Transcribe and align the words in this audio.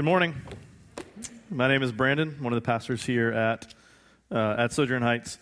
Good 0.00 0.06
morning. 0.06 0.34
My 1.50 1.68
name 1.68 1.82
is 1.82 1.92
Brandon, 1.92 2.34
one 2.40 2.54
of 2.54 2.56
the 2.56 2.64
pastors 2.64 3.04
here 3.04 3.32
at, 3.32 3.66
uh, 4.30 4.54
at 4.56 4.72
Sojourn 4.72 5.02
Heights. 5.02 5.36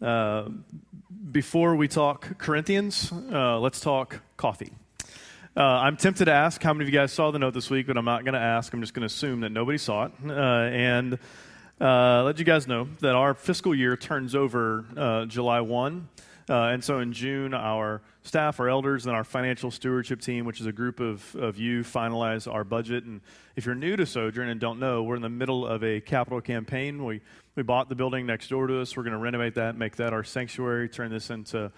Uh, 0.00 0.44
before 1.32 1.74
we 1.74 1.88
talk 1.88 2.38
Corinthians, 2.38 3.10
uh, 3.10 3.58
let's 3.58 3.80
talk 3.80 4.20
coffee. 4.36 4.72
Uh, 5.56 5.60
I'm 5.60 5.96
tempted 5.96 6.26
to 6.26 6.32
ask 6.32 6.62
how 6.62 6.72
many 6.72 6.84
of 6.84 6.88
you 6.88 6.96
guys 6.96 7.10
saw 7.10 7.32
the 7.32 7.40
note 7.40 7.52
this 7.52 7.68
week, 7.68 7.88
but 7.88 7.98
I'm 7.98 8.04
not 8.04 8.24
going 8.24 8.34
to 8.34 8.38
ask. 8.38 8.72
I'm 8.72 8.80
just 8.80 8.94
going 8.94 9.00
to 9.00 9.12
assume 9.12 9.40
that 9.40 9.50
nobody 9.50 9.76
saw 9.76 10.04
it. 10.04 10.12
Uh, 10.24 10.32
and 10.32 11.18
uh, 11.80 12.22
let 12.22 12.38
you 12.38 12.44
guys 12.44 12.68
know 12.68 12.86
that 13.00 13.16
our 13.16 13.34
fiscal 13.34 13.74
year 13.74 13.96
turns 13.96 14.36
over 14.36 15.26
July 15.28 15.60
1. 15.60 16.08
And 16.54 16.84
so 16.84 17.00
in 17.00 17.12
June, 17.12 17.54
our 17.54 18.02
staff, 18.22 18.60
our 18.60 18.68
elders, 18.68 19.06
and 19.06 19.16
our 19.16 19.24
financial 19.24 19.70
stewardship 19.70 20.20
team, 20.20 20.44
which 20.44 20.60
is 20.60 20.66
a 20.66 20.72
group 20.72 21.00
of, 21.00 21.34
of 21.34 21.58
you, 21.58 21.82
finalize 21.82 22.52
our 22.52 22.62
budget. 22.62 23.04
And 23.04 23.20
if 23.56 23.66
you're 23.66 23.74
new 23.74 23.96
to 23.96 24.06
Sojourn 24.06 24.48
and 24.48 24.60
don't 24.60 24.78
know, 24.78 25.02
we're 25.02 25.16
in 25.16 25.22
the 25.22 25.28
middle 25.28 25.66
of 25.66 25.82
a 25.82 26.00
capital 26.00 26.40
campaign. 26.40 27.04
We, 27.04 27.20
we 27.56 27.62
bought 27.64 27.88
the 27.88 27.96
building 27.96 28.26
next 28.26 28.48
door 28.48 28.68
to 28.68 28.80
us. 28.80 28.96
We're 28.96 29.02
going 29.02 29.12
to 29.12 29.18
renovate 29.18 29.54
that, 29.56 29.76
make 29.76 29.96
that 29.96 30.12
our 30.12 30.22
sanctuary, 30.22 30.88
turn 30.88 31.10
this 31.10 31.30
into 31.30 31.72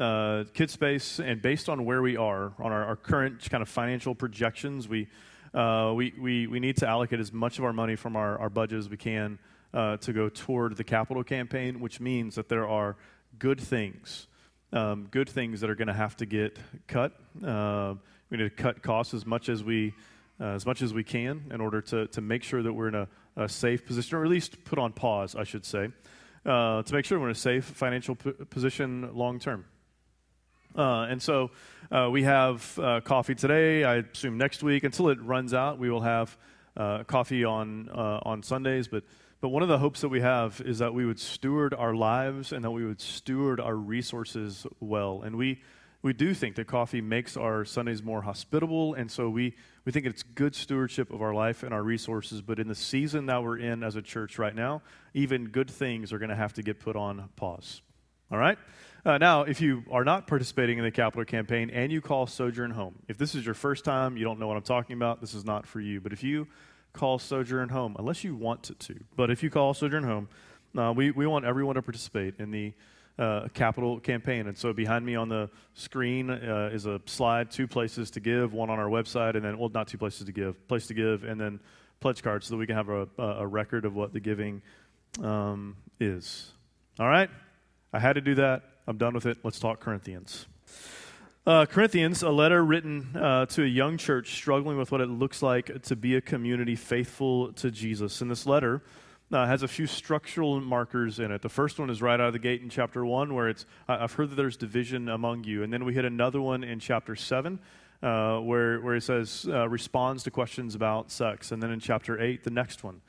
uh, 0.00 0.44
kid 0.54 0.70
space. 0.70 1.20
And 1.20 1.42
based 1.42 1.68
on 1.68 1.84
where 1.84 2.00
we 2.00 2.16
are, 2.16 2.52
on 2.58 2.72
our, 2.72 2.84
our 2.84 2.96
current 2.96 3.48
kind 3.50 3.62
of 3.62 3.68
financial 3.68 4.14
projections, 4.14 4.88
we, 4.88 5.08
uh, 5.52 5.92
we, 5.94 6.14
we, 6.18 6.46
we 6.46 6.60
need 6.60 6.78
to 6.78 6.88
allocate 6.88 7.20
as 7.20 7.32
much 7.32 7.58
of 7.58 7.64
our 7.64 7.74
money 7.74 7.96
from 7.96 8.16
our, 8.16 8.38
our 8.38 8.50
budget 8.50 8.78
as 8.78 8.88
we 8.88 8.96
can 8.96 9.38
uh, 9.74 9.96
to 9.98 10.12
go 10.12 10.28
toward 10.28 10.76
the 10.76 10.84
capital 10.84 11.22
campaign, 11.22 11.80
which 11.80 12.00
means 12.00 12.36
that 12.36 12.48
there 12.48 12.66
are 12.66 12.96
good 13.38 13.60
things 13.60 14.26
um, 14.74 15.06
good 15.10 15.28
things 15.28 15.60
that 15.60 15.70
are 15.70 15.76
going 15.76 15.88
to 15.88 15.94
have 15.94 16.16
to 16.16 16.26
get 16.26 16.58
cut. 16.88 17.12
Uh, 17.42 17.94
we 18.28 18.36
need 18.36 18.44
to 18.44 18.50
cut 18.50 18.82
costs 18.82 19.14
as 19.14 19.24
much 19.24 19.48
as 19.48 19.62
we 19.62 19.94
uh, 20.40 20.46
as 20.46 20.66
much 20.66 20.82
as 20.82 20.92
we 20.92 21.04
can 21.04 21.44
in 21.52 21.60
order 21.60 21.80
to 21.80 22.08
to 22.08 22.20
make 22.20 22.42
sure 22.42 22.62
that 22.62 22.72
we're 22.72 22.88
in 22.88 22.94
a, 22.96 23.08
a 23.36 23.48
safe 23.48 23.86
position, 23.86 24.18
or 24.18 24.24
at 24.24 24.30
least 24.30 24.64
put 24.64 24.78
on 24.78 24.92
pause, 24.92 25.36
I 25.36 25.44
should 25.44 25.64
say, 25.64 25.90
uh, 26.44 26.82
to 26.82 26.92
make 26.94 27.04
sure 27.04 27.20
we're 27.20 27.26
in 27.26 27.32
a 27.32 27.36
safe 27.36 27.64
financial 27.64 28.16
p- 28.16 28.32
position 28.32 29.10
long 29.14 29.38
term. 29.38 29.64
Uh, 30.76 31.06
and 31.08 31.22
so 31.22 31.52
uh, 31.92 32.08
we 32.10 32.24
have 32.24 32.76
uh, 32.80 33.00
coffee 33.00 33.36
today. 33.36 33.84
I 33.84 33.96
assume 34.12 34.38
next 34.38 34.64
week, 34.64 34.82
until 34.82 35.08
it 35.10 35.22
runs 35.22 35.54
out, 35.54 35.78
we 35.78 35.88
will 35.88 36.02
have 36.02 36.36
coffee 37.06 37.44
on 37.44 37.88
on 37.90 38.42
Sundays, 38.42 38.88
but. 38.88 39.04
But 39.44 39.50
one 39.50 39.62
of 39.62 39.68
the 39.68 39.76
hopes 39.76 40.00
that 40.00 40.08
we 40.08 40.22
have 40.22 40.62
is 40.64 40.78
that 40.78 40.94
we 40.94 41.04
would 41.04 41.20
steward 41.20 41.74
our 41.74 41.94
lives 41.94 42.50
and 42.50 42.64
that 42.64 42.70
we 42.70 42.82
would 42.82 42.98
steward 42.98 43.60
our 43.60 43.76
resources 43.76 44.66
well. 44.80 45.20
And 45.20 45.36
we, 45.36 45.60
we 46.00 46.14
do 46.14 46.32
think 46.32 46.56
that 46.56 46.66
coffee 46.66 47.02
makes 47.02 47.36
our 47.36 47.66
Sundays 47.66 48.02
more 48.02 48.22
hospitable. 48.22 48.94
And 48.94 49.10
so 49.10 49.28
we, 49.28 49.54
we 49.84 49.92
think 49.92 50.06
it's 50.06 50.22
good 50.22 50.54
stewardship 50.54 51.12
of 51.12 51.20
our 51.20 51.34
life 51.34 51.62
and 51.62 51.74
our 51.74 51.82
resources. 51.82 52.40
But 52.40 52.58
in 52.58 52.68
the 52.68 52.74
season 52.74 53.26
that 53.26 53.42
we're 53.42 53.58
in 53.58 53.82
as 53.82 53.96
a 53.96 54.00
church 54.00 54.38
right 54.38 54.54
now, 54.54 54.80
even 55.12 55.50
good 55.50 55.70
things 55.70 56.10
are 56.14 56.18
going 56.18 56.30
to 56.30 56.36
have 56.36 56.54
to 56.54 56.62
get 56.62 56.80
put 56.80 56.96
on 56.96 57.28
pause. 57.36 57.82
All 58.32 58.38
right? 58.38 58.56
Uh, 59.04 59.18
now, 59.18 59.42
if 59.42 59.60
you 59.60 59.84
are 59.90 60.04
not 60.04 60.26
participating 60.26 60.78
in 60.78 60.84
the 60.84 60.90
capital 60.90 61.26
campaign 61.26 61.68
and 61.68 61.92
you 61.92 62.00
call 62.00 62.26
Sojourn 62.26 62.70
home, 62.70 62.94
if 63.08 63.18
this 63.18 63.34
is 63.34 63.44
your 63.44 63.54
first 63.54 63.84
time, 63.84 64.16
you 64.16 64.24
don't 64.24 64.38
know 64.38 64.46
what 64.46 64.56
I'm 64.56 64.62
talking 64.62 64.96
about, 64.96 65.20
this 65.20 65.34
is 65.34 65.44
not 65.44 65.66
for 65.66 65.82
you. 65.82 66.00
But 66.00 66.14
if 66.14 66.22
you 66.22 66.48
call 66.94 67.18
Sojourn 67.18 67.68
home, 67.68 67.96
unless 67.98 68.24
you 68.24 68.34
want 68.34 68.62
to. 68.78 68.94
But 69.14 69.30
if 69.30 69.42
you 69.42 69.50
call 69.50 69.74
Sojourn 69.74 70.04
home, 70.04 70.28
uh, 70.78 70.92
we, 70.96 71.10
we 71.10 71.26
want 71.26 71.44
everyone 71.44 71.74
to 71.74 71.82
participate 71.82 72.36
in 72.38 72.50
the 72.50 72.72
uh, 73.18 73.48
capital 73.52 74.00
campaign. 74.00 74.46
And 74.46 74.56
so 74.56 74.72
behind 74.72 75.04
me 75.04 75.14
on 75.14 75.28
the 75.28 75.50
screen 75.74 76.30
uh, 76.30 76.70
is 76.72 76.86
a 76.86 77.00
slide, 77.06 77.50
two 77.50 77.68
places 77.68 78.10
to 78.12 78.20
give, 78.20 78.52
one 78.52 78.70
on 78.70 78.78
our 78.78 78.88
website, 78.88 79.34
and 79.36 79.44
then, 79.44 79.58
well, 79.58 79.68
not 79.68 79.88
two 79.88 79.98
places 79.98 80.26
to 80.26 80.32
give, 80.32 80.66
place 80.68 80.86
to 80.86 80.94
give, 80.94 81.24
and 81.24 81.40
then 81.40 81.60
pledge 82.00 82.22
cards 82.22 82.46
so 82.46 82.54
that 82.54 82.58
we 82.58 82.66
can 82.66 82.76
have 82.76 82.88
a, 82.88 83.08
a 83.18 83.46
record 83.46 83.84
of 83.84 83.94
what 83.94 84.12
the 84.12 84.20
giving 84.20 84.62
um, 85.22 85.76
is. 86.00 86.50
All 86.98 87.08
right? 87.08 87.30
I 87.92 87.98
had 87.98 88.14
to 88.14 88.20
do 88.20 88.34
that. 88.36 88.62
I'm 88.86 88.98
done 88.98 89.14
with 89.14 89.26
it. 89.26 89.38
Let's 89.42 89.58
talk 89.58 89.80
Corinthians. 89.80 90.46
Uh, 91.46 91.66
Corinthians, 91.66 92.22
a 92.22 92.30
letter 92.30 92.64
written 92.64 93.14
uh, 93.14 93.44
to 93.44 93.62
a 93.62 93.66
young 93.66 93.98
church 93.98 94.34
struggling 94.34 94.78
with 94.78 94.90
what 94.90 95.02
it 95.02 95.10
looks 95.10 95.42
like 95.42 95.82
to 95.82 95.94
be 95.94 96.16
a 96.16 96.20
community 96.22 96.74
faithful 96.74 97.52
to 97.52 97.70
Jesus. 97.70 98.22
And 98.22 98.30
this 98.30 98.46
letter 98.46 98.82
uh, 99.30 99.44
has 99.44 99.62
a 99.62 99.68
few 99.68 99.86
structural 99.86 100.58
markers 100.62 101.18
in 101.18 101.30
it. 101.30 101.42
The 101.42 101.50
first 101.50 101.78
one 101.78 101.90
is 101.90 102.00
right 102.00 102.18
out 102.18 102.28
of 102.28 102.32
the 102.32 102.38
gate 102.38 102.62
in 102.62 102.70
chapter 102.70 103.04
1, 103.04 103.34
where 103.34 103.50
it's, 103.50 103.66
I've 103.86 104.14
heard 104.14 104.30
that 104.30 104.36
there's 104.36 104.56
division 104.56 105.10
among 105.10 105.44
you. 105.44 105.62
And 105.62 105.70
then 105.70 105.84
we 105.84 105.92
hit 105.92 106.06
another 106.06 106.40
one 106.40 106.64
in 106.64 106.80
chapter 106.80 107.14
7, 107.14 107.58
uh, 108.02 108.38
where, 108.38 108.80
where 108.80 108.94
it 108.94 109.02
says, 109.02 109.46
uh, 109.46 109.68
responds 109.68 110.22
to 110.22 110.30
questions 110.30 110.74
about 110.74 111.10
sex. 111.10 111.52
And 111.52 111.62
then 111.62 111.70
in 111.70 111.78
chapter 111.78 112.18
8, 112.18 112.42
the 112.42 112.50
next 112.50 112.82
one, 112.82 113.02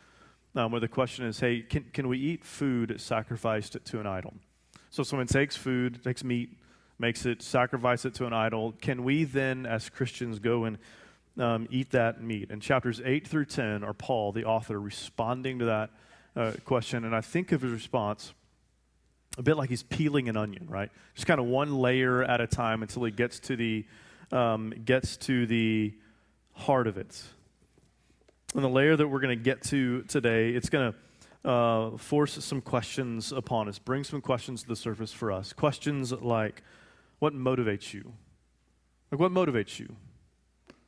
um, 0.57 0.73
where 0.73 0.81
the 0.81 0.89
question 0.89 1.25
is, 1.25 1.39
hey, 1.39 1.61
can, 1.61 1.85
can 1.93 2.09
we 2.09 2.19
eat 2.19 2.43
food 2.43 2.99
sacrificed 2.99 3.77
to 3.81 3.99
an 4.01 4.07
idol? 4.07 4.33
So 4.89 5.03
someone 5.03 5.27
takes 5.27 5.55
food, 5.55 6.03
takes 6.03 6.21
meat, 6.21 6.49
makes 6.99 7.25
it, 7.25 7.41
sacrifice 7.41 8.05
it 8.05 8.13
to 8.15 8.25
an 8.25 8.33
idol, 8.33 8.73
can 8.81 9.03
we 9.03 9.23
then, 9.23 9.65
as 9.65 9.89
Christians, 9.89 10.39
go 10.39 10.65
and 10.65 10.77
um, 11.37 11.67
eat 11.69 11.91
that 11.91 12.21
meat? 12.21 12.49
And 12.51 12.61
chapters 12.61 13.01
8 13.03 13.27
through 13.27 13.45
10 13.45 13.83
are 13.83 13.93
Paul, 13.93 14.31
the 14.31 14.45
author, 14.45 14.79
responding 14.79 15.59
to 15.59 15.65
that 15.65 15.89
uh, 16.35 16.51
question. 16.63 17.05
And 17.05 17.15
I 17.15 17.21
think 17.21 17.51
of 17.51 17.61
his 17.61 17.71
response 17.71 18.33
a 19.37 19.43
bit 19.43 19.57
like 19.57 19.69
he's 19.69 19.83
peeling 19.83 20.29
an 20.29 20.37
onion, 20.37 20.67
right? 20.69 20.89
Just 21.13 21.27
kind 21.27 21.39
of 21.39 21.45
one 21.45 21.77
layer 21.77 22.23
at 22.23 22.39
a 22.39 22.47
time 22.47 22.81
until 22.81 23.03
he 23.03 23.11
gets 23.11 23.39
to 23.41 23.55
the, 23.55 23.85
um, 24.31 24.73
gets 24.85 25.17
to 25.17 25.45
the 25.45 25.93
heart 26.53 26.87
of 26.87 26.97
it. 26.97 27.21
And 28.53 28.63
the 28.63 28.69
layer 28.69 28.95
that 28.95 29.07
we're 29.07 29.19
going 29.19 29.37
to 29.37 29.43
get 29.43 29.61
to 29.63 30.03
today, 30.03 30.51
it's 30.51 30.69
going 30.69 30.93
to 30.93 31.49
uh, 31.49 31.97
force 31.97 32.43
some 32.43 32.61
questions 32.61 33.31
upon 33.31 33.67
us, 33.67 33.77
bring 33.77 34.03
some 34.03 34.21
questions 34.21 34.63
to 34.63 34.67
the 34.67 34.75
surface 34.75 35.11
for 35.11 35.31
us. 35.31 35.53
Questions 35.53 36.11
like, 36.13 36.63
what 37.19 37.33
motivates 37.33 37.93
you? 37.93 38.13
Like, 39.11 39.19
what 39.19 39.31
motivates 39.31 39.79
you? 39.79 39.95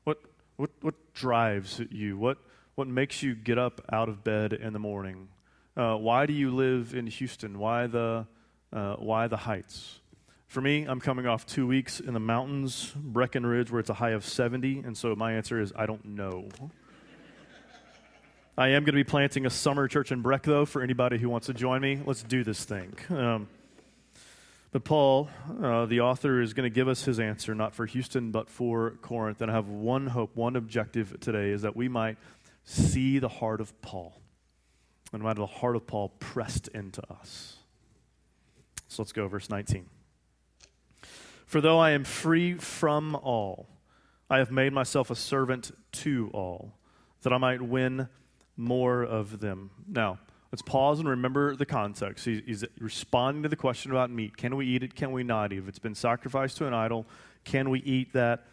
What, 0.04 0.22
what, 0.56 0.72
what 0.82 1.14
drives 1.14 1.82
you? 1.92 2.18
What, 2.18 2.38
what 2.76 2.88
makes 2.88 3.24
you 3.24 3.36
get 3.36 3.58
up 3.58 3.82
out 3.92 4.10
of 4.10 4.24
bed 4.24 4.54
in 4.54 4.74
the 4.74 4.80
morning? 4.80 5.30
Uh, 5.76 5.96
why 5.96 6.26
do 6.26 6.34
you 6.34 6.54
live 6.54 6.94
in 6.94 7.08
Houston? 7.08 7.60
Why 7.60 7.88
the, 7.88 8.28
uh, 8.74 8.96
why 8.96 9.28
the 9.28 9.38
Heights? 9.38 10.00
For 10.48 10.62
me, 10.62 10.86
I'm 10.86 11.02
coming 11.02 11.28
off 11.28 11.46
two 11.46 11.68
weeks 11.68 12.00
in 12.00 12.14
the 12.14 12.20
mountains, 12.20 12.94
Breckenridge, 12.96 13.70
where 13.70 13.80
it's 13.80 13.90
a 13.90 13.96
high 13.96 14.12
of 14.12 14.26
70, 14.26 14.80
and 14.80 14.98
so 14.98 15.14
my 15.16 15.34
answer 15.34 15.60
is 15.60 15.74
I 15.76 15.86
don't 15.86 16.04
know. 16.06 16.50
I 18.58 18.70
am 18.70 18.84
going 18.84 18.94
to 18.94 18.94
be 18.94 19.04
planting 19.04 19.46
a 19.46 19.52
summer 19.52 19.88
church 19.88 20.12
in 20.12 20.22
Breck, 20.22 20.44
though, 20.44 20.66
for 20.66 20.82
anybody 20.82 21.20
who 21.20 21.30
wants 21.30 21.46
to 21.48 21.54
join 21.54 21.80
me. 21.80 22.02
Let's 22.04 22.24
do 22.24 22.44
this 22.44 22.66
thing. 22.66 22.96
Um, 23.10 23.48
but 24.72 24.84
Paul, 24.84 25.30
uh, 25.62 25.86
the 25.86 26.02
author, 26.02 26.42
is 26.42 26.54
going 26.54 26.70
to 26.70 26.74
give 26.74 26.88
us 26.88 27.06
his 27.06 27.20
answer, 27.20 27.56
not 27.56 27.74
for 27.74 27.86
Houston, 27.86 28.32
but 28.32 28.50
for 28.50 28.92
Corinth. 29.02 29.42
And 29.42 29.50
I 29.50 29.54
have 29.54 29.70
one 29.70 30.08
hope, 30.08 30.36
one 30.36 30.56
objective 30.56 31.20
today 31.20 31.52
is 31.52 31.62
that 31.62 31.76
we 31.76 31.88
might 31.88 32.18
see 32.64 33.20
the 33.20 33.30
heart 33.30 33.62
of 33.62 33.80
Paul. 33.82 34.22
And 35.14 35.24
might 35.24 35.38
the 35.38 35.46
heart 35.46 35.78
of 35.78 35.88
Paul 35.88 36.10
pressed 36.20 36.68
into 36.70 37.02
us. 37.10 37.56
So 38.90 39.02
let's 39.02 39.14
go, 39.14 39.28
verse 39.28 39.50
19. 39.50 39.86
For 41.46 41.62
though 41.62 41.80
I 41.80 41.92
am 41.92 42.04
free 42.04 42.56
from 42.56 43.16
all, 43.16 43.70
I 44.30 44.40
have 44.40 44.52
made 44.52 44.74
myself 44.74 45.10
a 45.10 45.16
servant 45.16 45.72
to 45.94 46.30
all, 46.34 46.74
that 47.22 47.32
I 47.32 47.38
might 47.38 47.62
win 47.62 48.10
more 48.58 49.02
of 49.02 49.40
them. 49.40 49.72
Now, 49.88 50.20
Let's 50.52 50.62
pause 50.62 51.00
and 51.00 51.10
remember 51.10 51.56
the 51.56 51.66
context. 51.66 52.26
He's 52.26 52.64
responding 52.80 53.44
to 53.44 53.50
the 53.50 53.56
question 53.56 53.92
about 53.92 54.10
meat. 54.10 54.38
Can 54.38 54.56
we 54.56 54.66
eat 54.66 54.84
it? 54.84 54.96
Can 54.96 55.12
we 55.12 55.24
not 55.24 55.52
eat? 55.52 55.58
It? 55.58 55.60
If 55.60 55.68
it's 55.68 55.80
been 55.80 55.96
sacrificed 55.96 56.58
to 56.58 56.68
an 56.68 56.74
idol, 56.74 57.06
can 57.44 57.70
we 57.70 57.80
eat 57.80 58.14
that 58.14 58.46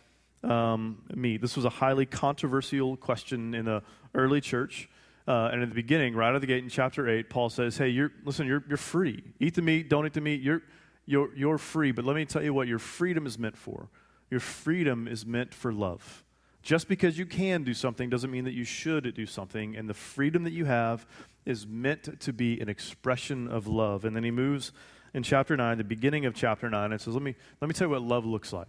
um, 0.42 1.02
meat? 1.14 1.40
This 1.40 1.56
was 1.56 1.64
a 1.64 1.70
highly 1.70 2.06
controversial 2.06 2.96
question 2.96 3.54
in 3.54 3.66
the 3.66 3.82
early 4.14 4.40
church. 4.40 4.88
Uh, 5.26 5.50
and 5.52 5.62
at 5.62 5.68
the 5.68 5.74
beginning, 5.74 6.14
right 6.14 6.28
out 6.28 6.34
of 6.34 6.40
the 6.40 6.46
gate 6.46 6.62
in 6.62 6.68
chapter 6.68 7.08
8, 7.08 7.30
Paul 7.30 7.48
says, 7.48 7.78
Hey, 7.78 7.88
you're, 7.88 8.12
listen, 8.24 8.46
you're, 8.46 8.62
you're 8.68 8.76
free. 8.76 9.22
Eat 9.38 9.54
the 9.54 9.62
meat, 9.62 9.88
don't 9.88 10.04
eat 10.04 10.12
the 10.12 10.20
meat. 10.20 10.42
You're, 10.42 10.62
you're, 11.06 11.34
you're 11.34 11.58
free. 11.58 11.92
But 11.92 12.04
let 12.04 12.16
me 12.16 12.24
tell 12.24 12.42
you 12.42 12.52
what 12.52 12.68
your 12.68 12.78
freedom 12.78 13.26
is 13.26 13.38
meant 13.38 13.56
for. 13.56 13.88
Your 14.30 14.40
freedom 14.40 15.06
is 15.06 15.24
meant 15.24 15.54
for 15.54 15.72
love. 15.72 16.24
Just 16.62 16.88
because 16.88 17.18
you 17.18 17.26
can 17.26 17.62
do 17.62 17.74
something 17.74 18.08
doesn't 18.08 18.30
mean 18.30 18.44
that 18.44 18.54
you 18.54 18.64
should 18.64 19.14
do 19.14 19.26
something. 19.26 19.76
And 19.76 19.88
the 19.88 19.94
freedom 19.94 20.44
that 20.44 20.52
you 20.52 20.64
have 20.64 21.06
is 21.46 21.66
meant 21.66 22.20
to 22.20 22.32
be 22.32 22.60
an 22.60 22.68
expression 22.68 23.48
of 23.48 23.66
love. 23.66 24.04
And 24.04 24.16
then 24.16 24.24
he 24.24 24.30
moves 24.30 24.72
in 25.12 25.22
chapter 25.22 25.56
9, 25.56 25.78
the 25.78 25.84
beginning 25.84 26.26
of 26.26 26.34
chapter 26.34 26.68
9, 26.68 26.92
and 26.92 27.00
says, 27.00 27.14
Let 27.14 27.22
me, 27.22 27.34
let 27.60 27.68
me 27.68 27.74
tell 27.74 27.86
you 27.86 27.90
what 27.92 28.02
love 28.02 28.24
looks 28.24 28.52
like. 28.52 28.68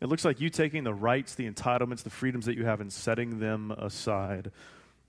It 0.00 0.08
looks 0.08 0.24
like 0.24 0.40
you 0.40 0.50
taking 0.50 0.84
the 0.84 0.94
rights, 0.94 1.34
the 1.34 1.50
entitlements, 1.50 2.02
the 2.02 2.10
freedoms 2.10 2.46
that 2.46 2.56
you 2.56 2.64
have 2.64 2.80
and 2.80 2.92
setting 2.92 3.38
them 3.38 3.70
aside. 3.70 4.50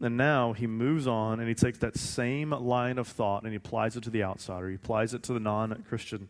And 0.02 0.18
now 0.18 0.54
he 0.54 0.68
moves 0.68 1.08
on 1.08 1.40
and 1.40 1.48
he 1.48 1.56
takes 1.56 1.80
that 1.80 1.98
same 1.98 2.52
line 2.52 2.98
of 2.98 3.08
thought 3.08 3.44
and 3.44 3.52
he 3.52 3.58
applies 3.58 3.96
it 3.96 4.04
to 4.04 4.10
the 4.10 4.24
outsider. 4.24 4.70
He 4.70 4.76
applies 4.76 5.14
it 5.14 5.24
to 5.24 5.34
the 5.34 5.40
non 5.40 5.84
Christian. 5.88 6.30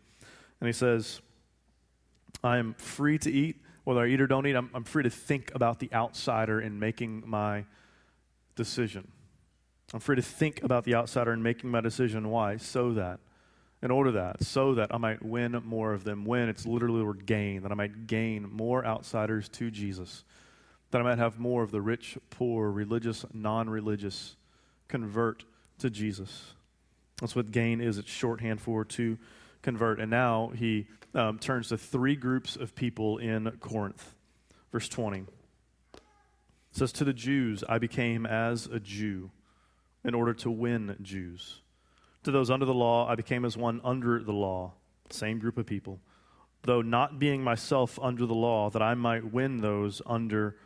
And 0.60 0.66
he 0.66 0.72
says, 0.72 1.20
I 2.42 2.58
am 2.58 2.74
free 2.74 3.18
to 3.18 3.30
eat, 3.30 3.60
whether 3.84 4.00
I 4.00 4.08
eat 4.08 4.20
or 4.20 4.26
don't 4.26 4.46
eat. 4.46 4.56
I'm, 4.56 4.70
I'm 4.72 4.84
free 4.84 5.02
to 5.02 5.10
think 5.10 5.52
about 5.54 5.80
the 5.80 5.92
outsider 5.92 6.60
in 6.60 6.78
making 6.78 7.24
my 7.26 7.64
decision. 8.54 9.08
I'm 9.94 10.00
free 10.00 10.16
to 10.16 10.22
think 10.22 10.62
about 10.62 10.84
the 10.84 10.94
outsider 10.94 11.30
and 11.32 11.42
making 11.42 11.70
my 11.70 11.80
decision. 11.80 12.28
Why? 12.28 12.56
So 12.56 12.92
that, 12.94 13.20
in 13.82 13.90
order 13.90 14.10
that, 14.12 14.42
so 14.42 14.74
that 14.74 14.92
I 14.92 14.98
might 14.98 15.24
win 15.24 15.60
more 15.64 15.92
of 15.92 16.02
them. 16.02 16.24
Win, 16.24 16.48
it's 16.48 16.66
literally 16.66 16.98
the 16.98 17.04
word 17.04 17.26
gain, 17.26 17.62
that 17.62 17.70
I 17.70 17.74
might 17.76 18.06
gain 18.06 18.50
more 18.50 18.84
outsiders 18.84 19.48
to 19.50 19.70
Jesus, 19.70 20.24
that 20.90 21.00
I 21.00 21.04
might 21.04 21.18
have 21.18 21.38
more 21.38 21.62
of 21.62 21.70
the 21.70 21.80
rich, 21.80 22.18
poor, 22.30 22.70
religious, 22.70 23.24
non 23.32 23.70
religious 23.70 24.36
convert 24.88 25.44
to 25.78 25.88
Jesus. 25.88 26.54
That's 27.20 27.36
what 27.36 27.52
gain 27.52 27.80
is. 27.80 27.96
It's 27.96 28.10
shorthand 28.10 28.60
for 28.60 28.84
to 28.84 29.18
convert. 29.62 30.00
And 30.00 30.10
now 30.10 30.52
he 30.54 30.86
um, 31.14 31.38
turns 31.38 31.68
to 31.68 31.78
three 31.78 32.16
groups 32.16 32.56
of 32.56 32.74
people 32.74 33.18
in 33.18 33.50
Corinth. 33.60 34.14
Verse 34.72 34.88
20 34.88 35.20
it 35.20 35.28
says, 36.72 36.92
To 36.92 37.04
the 37.04 37.12
Jews 37.12 37.62
I 37.68 37.78
became 37.78 38.26
as 38.26 38.66
a 38.66 38.80
Jew 38.80 39.30
in 40.06 40.14
order 40.14 40.32
to 40.32 40.50
win 40.50 40.96
Jews. 41.02 41.60
To 42.22 42.30
those 42.30 42.50
under 42.50 42.64
the 42.64 42.72
law, 42.74 43.08
I 43.08 43.16
became 43.16 43.44
as 43.44 43.56
one 43.56 43.80
under 43.84 44.22
the 44.22 44.32
law, 44.32 44.72
same 45.10 45.38
group 45.38 45.58
of 45.58 45.66
people, 45.66 46.00
though 46.62 46.80
not 46.80 47.18
being 47.18 47.42
myself 47.42 47.98
under 48.00 48.24
the 48.24 48.34
law, 48.34 48.70
that 48.70 48.82
I 48.82 48.94
might 48.94 49.32
win 49.32 49.58
those 49.58 50.00
under 50.06 50.56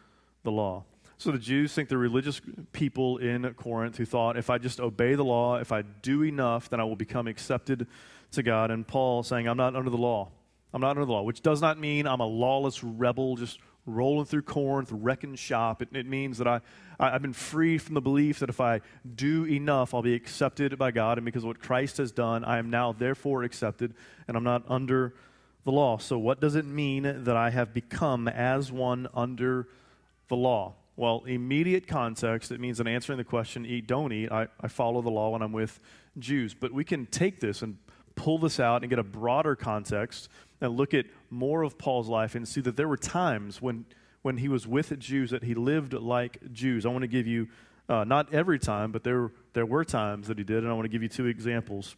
the 0.42 0.52
law. 0.52 0.84
So 1.18 1.30
the 1.30 1.38
Jews 1.38 1.74
think 1.74 1.88
the 1.88 1.98
religious 1.98 2.40
people 2.72 3.18
in 3.18 3.52
Corinth 3.54 3.96
who 3.96 4.06
thought, 4.06 4.38
if 4.38 4.48
I 4.48 4.58
just 4.58 4.80
obey 4.80 5.14
the 5.14 5.24
law, 5.24 5.56
if 5.56 5.72
I 5.72 5.82
do 5.82 6.22
enough, 6.22 6.70
then 6.70 6.80
I 6.80 6.84
will 6.84 6.96
become 6.96 7.26
accepted 7.26 7.86
to 8.32 8.42
God. 8.42 8.70
And 8.70 8.86
Paul 8.86 9.22
saying, 9.22 9.46
I'm 9.46 9.58
not 9.58 9.76
under 9.76 9.90
the 9.90 9.98
law. 9.98 10.30
I'm 10.72 10.80
not 10.80 10.90
under 10.90 11.04
the 11.04 11.12
law, 11.12 11.22
which 11.22 11.42
does 11.42 11.60
not 11.60 11.78
mean 11.78 12.06
I'm 12.06 12.20
a 12.20 12.26
lawless 12.26 12.82
rebel 12.82 13.36
just 13.36 13.58
rolling 13.86 14.26
through 14.26 14.42
Corinth, 14.42 14.90
wrecking 14.92 15.34
shop. 15.34 15.82
It, 15.82 15.88
it 15.92 16.06
means 16.06 16.38
that 16.38 16.46
I, 16.46 16.60
I, 16.98 17.10
have 17.10 17.22
been 17.22 17.32
free 17.32 17.78
from 17.78 17.94
the 17.94 18.00
belief 18.00 18.40
that 18.40 18.48
if 18.48 18.60
I 18.60 18.80
do 19.14 19.46
enough, 19.46 19.94
I'll 19.94 20.02
be 20.02 20.14
accepted 20.14 20.76
by 20.78 20.90
God. 20.90 21.18
And 21.18 21.24
because 21.24 21.42
of 21.42 21.48
what 21.48 21.60
Christ 21.60 21.96
has 21.96 22.12
done, 22.12 22.44
I 22.44 22.58
am 22.58 22.70
now 22.70 22.92
therefore 22.92 23.42
accepted, 23.42 23.94
and 24.28 24.36
I'm 24.36 24.44
not 24.44 24.64
under 24.68 25.14
the 25.64 25.72
law. 25.72 25.98
So, 25.98 26.18
what 26.18 26.40
does 26.40 26.54
it 26.54 26.64
mean 26.64 27.24
that 27.24 27.36
I 27.36 27.50
have 27.50 27.74
become 27.74 28.28
as 28.28 28.70
one 28.70 29.08
under 29.14 29.68
the 30.28 30.36
law? 30.36 30.74
Well, 30.96 31.24
immediate 31.26 31.86
context, 31.86 32.52
it 32.52 32.60
means 32.60 32.80
in 32.80 32.86
answering 32.86 33.16
the 33.16 33.24
question, 33.24 33.64
eat, 33.64 33.86
don't 33.86 34.12
eat, 34.12 34.30
I, 34.30 34.48
I 34.60 34.68
follow 34.68 35.00
the 35.00 35.10
law 35.10 35.30
when 35.30 35.40
I'm 35.40 35.52
with 35.52 35.80
Jews. 36.18 36.52
But 36.52 36.72
we 36.72 36.84
can 36.84 37.06
take 37.06 37.40
this 37.40 37.62
and 37.62 37.78
pull 38.16 38.38
this 38.38 38.60
out 38.60 38.82
and 38.82 38.90
get 38.90 38.98
a 38.98 39.04
broader 39.04 39.56
context 39.56 40.28
and 40.60 40.76
look 40.76 40.94
at 40.94 41.06
more 41.30 41.62
of 41.62 41.78
Paul's 41.78 42.08
life 42.08 42.34
and 42.34 42.46
see 42.46 42.60
that 42.60 42.76
there 42.76 42.88
were 42.88 42.96
times 42.96 43.62
when, 43.62 43.86
when 44.22 44.36
he 44.36 44.48
was 44.48 44.66
with 44.66 44.98
Jews 44.98 45.30
that 45.30 45.44
he 45.44 45.54
lived 45.54 45.92
like 45.92 46.52
Jews. 46.52 46.84
I 46.84 46.88
want 46.90 47.02
to 47.02 47.08
give 47.08 47.26
you, 47.26 47.48
uh, 47.88 48.04
not 48.04 48.32
every 48.34 48.58
time, 48.58 48.92
but 48.92 49.04
there, 49.04 49.30
there 49.54 49.66
were 49.66 49.84
times 49.84 50.28
that 50.28 50.38
he 50.38 50.44
did, 50.44 50.58
and 50.58 50.68
I 50.68 50.72
want 50.72 50.84
to 50.84 50.90
give 50.90 51.02
you 51.02 51.08
two 51.08 51.26
examples. 51.26 51.96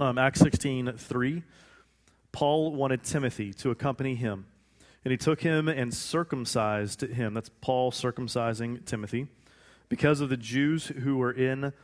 Um, 0.00 0.16
Acts 0.16 0.40
16 0.40 0.94
3, 0.96 1.42
Paul 2.32 2.72
wanted 2.72 3.04
Timothy 3.04 3.52
to 3.54 3.70
accompany 3.70 4.14
him, 4.14 4.46
and 5.04 5.12
he 5.12 5.18
took 5.18 5.42
him 5.42 5.68
and 5.68 5.92
circumcised 5.92 7.02
him. 7.02 7.34
That's 7.34 7.50
Paul 7.60 7.92
circumcising 7.92 8.86
Timothy 8.86 9.26
because 9.90 10.22
of 10.22 10.30
the 10.30 10.38
Jews 10.38 10.86
who 10.86 11.18
were 11.18 11.32
in 11.32 11.74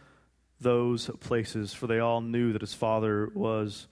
those 0.60 1.10
places, 1.20 1.74
for 1.74 1.86
they 1.86 1.98
all 1.98 2.22
knew 2.22 2.52
that 2.54 2.62
his 2.62 2.72
father 2.72 3.30
was 3.34 3.86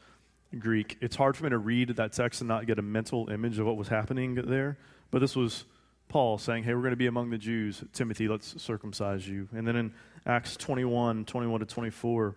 Greek. 0.59 0.97
It's 1.01 1.17
hard 1.17 1.37
for 1.37 1.45
me 1.45 1.51
to 1.51 1.59
read 1.59 1.91
that 1.91 2.13
text 2.13 2.41
and 2.41 2.49
not 2.49 2.67
get 2.67 2.79
a 2.79 2.83
mental 2.83 3.29
image 3.31 3.59
of 3.59 3.67
what 3.67 3.77
was 3.77 3.89
happening 3.89 4.35
there. 4.35 4.79
But 5.11 5.21
this 5.21 5.37
was 5.37 5.65
Paul 6.09 6.39
saying, 6.39 6.65
Hey, 6.65 6.75
we're 6.75 6.81
going 6.81 6.91
to 6.91 6.97
be 6.97 7.07
among 7.07 7.31
the 7.31 7.39
Jews. 7.39 7.83
Timothy, 7.93 8.29
let's 8.29 8.61
circumcise 8.63 9.27
you. 9.27 9.49
And 9.53 9.67
then 9.67 9.77
in 9.77 9.95
Acts 10.25 10.57
21 10.57 11.25
21 11.25 11.61
to 11.61 11.67
24, 11.67 12.37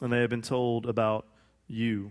and 0.00 0.12
they 0.12 0.20
have 0.20 0.30
been 0.30 0.42
told 0.42 0.86
about 0.86 1.26
you, 1.68 2.10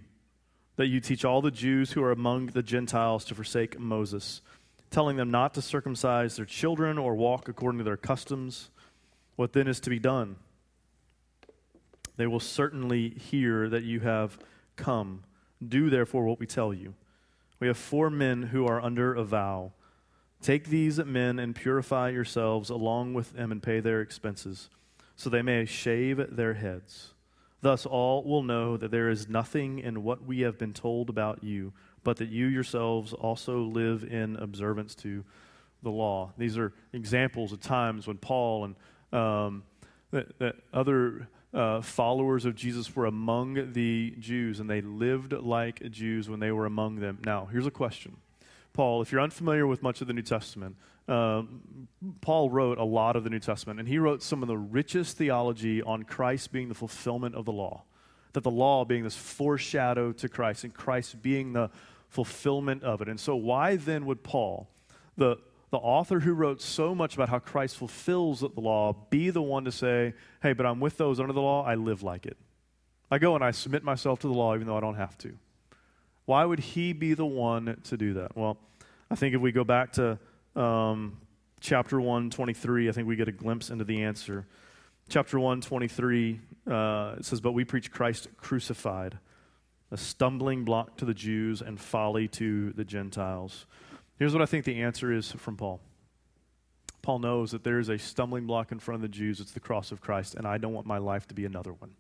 that 0.77 0.87
you 0.87 0.99
teach 0.99 1.25
all 1.25 1.41
the 1.41 1.51
Jews 1.51 1.91
who 1.91 2.03
are 2.03 2.11
among 2.11 2.47
the 2.47 2.63
Gentiles 2.63 3.25
to 3.25 3.35
forsake 3.35 3.79
Moses, 3.79 4.41
telling 4.89 5.17
them 5.17 5.31
not 5.31 5.53
to 5.55 5.61
circumcise 5.61 6.35
their 6.35 6.45
children 6.45 6.97
or 6.97 7.15
walk 7.15 7.47
according 7.47 7.79
to 7.79 7.83
their 7.83 7.97
customs. 7.97 8.69
What 9.35 9.53
then 9.53 9.67
is 9.67 9.79
to 9.81 9.89
be 9.89 9.99
done? 9.99 10.37
They 12.17 12.27
will 12.27 12.39
certainly 12.39 13.09
hear 13.09 13.69
that 13.69 13.83
you 13.83 14.01
have 14.01 14.37
come. 14.75 15.23
Do 15.65 15.89
therefore 15.89 16.25
what 16.25 16.39
we 16.39 16.45
tell 16.45 16.73
you. 16.73 16.93
We 17.59 17.67
have 17.67 17.77
four 17.77 18.09
men 18.09 18.43
who 18.43 18.65
are 18.65 18.81
under 18.81 19.13
a 19.13 19.23
vow. 19.23 19.73
Take 20.41 20.69
these 20.69 20.97
men 20.97 21.37
and 21.37 21.55
purify 21.55 22.09
yourselves 22.09 22.69
along 22.69 23.13
with 23.13 23.33
them 23.33 23.51
and 23.51 23.61
pay 23.61 23.79
their 23.79 24.01
expenses, 24.01 24.69
so 25.15 25.29
they 25.29 25.43
may 25.43 25.65
shave 25.65 26.35
their 26.35 26.55
heads. 26.55 27.13
Thus 27.61 27.85
all 27.85 28.23
will 28.23 28.41
know 28.41 28.75
that 28.77 28.89
there 28.89 29.09
is 29.09 29.29
nothing 29.29 29.77
in 29.77 30.03
what 30.03 30.25
we 30.25 30.39
have 30.41 30.57
been 30.57 30.73
told 30.73 31.09
about 31.09 31.43
you, 31.43 31.73
but 32.03 32.17
that 32.17 32.29
you 32.29 32.47
yourselves 32.47 33.13
also 33.13 33.59
live 33.59 34.03
in 34.03 34.35
observance 34.37 34.95
to 34.95 35.23
the 35.83 35.91
law. 35.91 36.31
These 36.39 36.57
are 36.57 36.73
examples 36.93 37.51
of 37.51 37.59
times 37.59 38.07
when 38.07 38.17
Paul 38.17 38.65
and 38.65 38.75
um, 39.19 39.63
that, 40.09 40.39
that 40.39 40.55
other 40.73 41.27
uh, 41.53 41.81
followers 41.81 42.45
of 42.45 42.55
Jesus 42.55 42.95
were 42.95 43.05
among 43.05 43.73
the 43.73 44.15
Jews, 44.19 44.59
and 44.59 44.69
they 44.69 44.81
lived 44.81 45.33
like 45.33 45.89
Jews 45.91 46.29
when 46.29 46.39
they 46.39 46.51
were 46.51 46.65
among 46.65 46.97
them. 46.97 47.19
Now, 47.25 47.47
here's 47.51 47.67
a 47.67 47.71
question. 47.71 48.17
Paul, 48.73 49.01
if 49.01 49.11
you're 49.11 49.21
unfamiliar 49.21 49.67
with 49.67 49.83
much 49.83 49.99
of 50.01 50.07
the 50.07 50.13
New 50.13 50.21
Testament, 50.21 50.77
uh, 51.07 51.43
Paul 52.21 52.49
wrote 52.49 52.77
a 52.77 52.83
lot 52.83 53.15
of 53.15 53.23
the 53.25 53.29
New 53.29 53.39
Testament, 53.39 53.79
and 53.79 53.87
he 53.87 53.97
wrote 53.97 54.23
some 54.23 54.41
of 54.41 54.47
the 54.47 54.57
richest 54.57 55.17
theology 55.17 55.81
on 55.81 56.03
Christ 56.03 56.53
being 56.53 56.69
the 56.69 56.75
fulfillment 56.75 57.35
of 57.35 57.45
the 57.45 57.51
law. 57.51 57.83
That 58.33 58.43
the 58.43 58.51
law 58.51 58.85
being 58.85 59.03
this 59.03 59.17
foreshadow 59.17 60.13
to 60.13 60.29
Christ, 60.29 60.63
and 60.63 60.73
Christ 60.73 61.21
being 61.21 61.51
the 61.51 61.69
fulfillment 62.07 62.83
of 62.83 63.01
it. 63.01 63.09
And 63.09 63.19
so, 63.19 63.35
why 63.35 63.75
then 63.75 64.05
would 64.05 64.23
Paul, 64.23 64.69
the 65.17 65.37
the 65.71 65.77
author 65.77 66.19
who 66.19 66.33
wrote 66.33 66.61
so 66.61 66.93
much 66.93 67.15
about 67.15 67.29
how 67.29 67.39
Christ 67.39 67.77
fulfills 67.77 68.41
the 68.41 68.51
law 68.57 68.93
be 69.09 69.29
the 69.29 69.41
one 69.41 69.63
to 69.65 69.71
say, 69.71 70.13
hey, 70.43 70.53
but 70.53 70.65
I'm 70.65 70.81
with 70.81 70.97
those 70.97 71.19
under 71.19 71.33
the 71.33 71.41
law, 71.41 71.63
I 71.63 71.75
live 71.75 72.03
like 72.03 72.25
it. 72.25 72.37
I 73.09 73.17
go 73.17 73.35
and 73.35 73.43
I 73.43 73.51
submit 73.51 73.83
myself 73.83 74.19
to 74.19 74.27
the 74.27 74.33
law 74.33 74.53
even 74.53 74.67
though 74.67 74.77
I 74.77 74.81
don't 74.81 74.95
have 74.95 75.17
to. 75.19 75.33
Why 76.25 76.45
would 76.45 76.59
he 76.59 76.93
be 76.93 77.13
the 77.13 77.25
one 77.25 77.79
to 77.85 77.97
do 77.97 78.13
that? 78.15 78.35
Well, 78.37 78.57
I 79.09 79.15
think 79.15 79.33
if 79.33 79.41
we 79.41 79.51
go 79.51 79.63
back 79.63 79.93
to 79.93 80.19
um, 80.55 81.17
chapter 81.61 81.99
1, 81.99 82.29
23, 82.29 82.89
I 82.89 82.91
think 82.91 83.07
we 83.07 83.15
get 83.15 83.27
a 83.27 83.33
glimpse 83.33 83.69
into 83.69 83.85
the 83.85 84.03
answer. 84.03 84.45
Chapter 85.09 85.39
1, 85.39 85.61
23, 85.61 86.39
uh, 86.69 87.15
it 87.17 87.25
says, 87.25 87.41
But 87.41 87.53
we 87.53 87.65
preach 87.65 87.91
Christ 87.91 88.27
crucified, 88.37 89.17
a 89.89 89.97
stumbling 89.97 90.63
block 90.63 90.97
to 90.97 91.05
the 91.05 91.13
Jews 91.13 91.61
and 91.61 91.79
folly 91.79 92.27
to 92.29 92.71
the 92.73 92.85
Gentiles. 92.85 93.65
Here's 94.21 94.33
what 94.33 94.43
I 94.43 94.45
think 94.45 94.65
the 94.65 94.83
answer 94.83 95.11
is 95.11 95.31
from 95.31 95.57
Paul. 95.57 95.79
Paul 97.01 97.17
knows 97.17 97.49
that 97.53 97.63
there 97.63 97.79
is 97.79 97.89
a 97.89 97.97
stumbling 97.97 98.45
block 98.45 98.71
in 98.71 98.77
front 98.77 98.97
of 98.97 99.01
the 99.01 99.07
Jews. 99.07 99.39
It's 99.39 99.53
the 99.53 99.59
cross 99.59 99.91
of 99.91 99.99
Christ, 99.99 100.35
and 100.35 100.45
I 100.45 100.59
don't 100.59 100.73
want 100.73 100.85
my 100.85 100.99
life 100.99 101.27
to 101.29 101.33
be 101.33 101.43
another 101.43 101.73
one. 101.73 101.95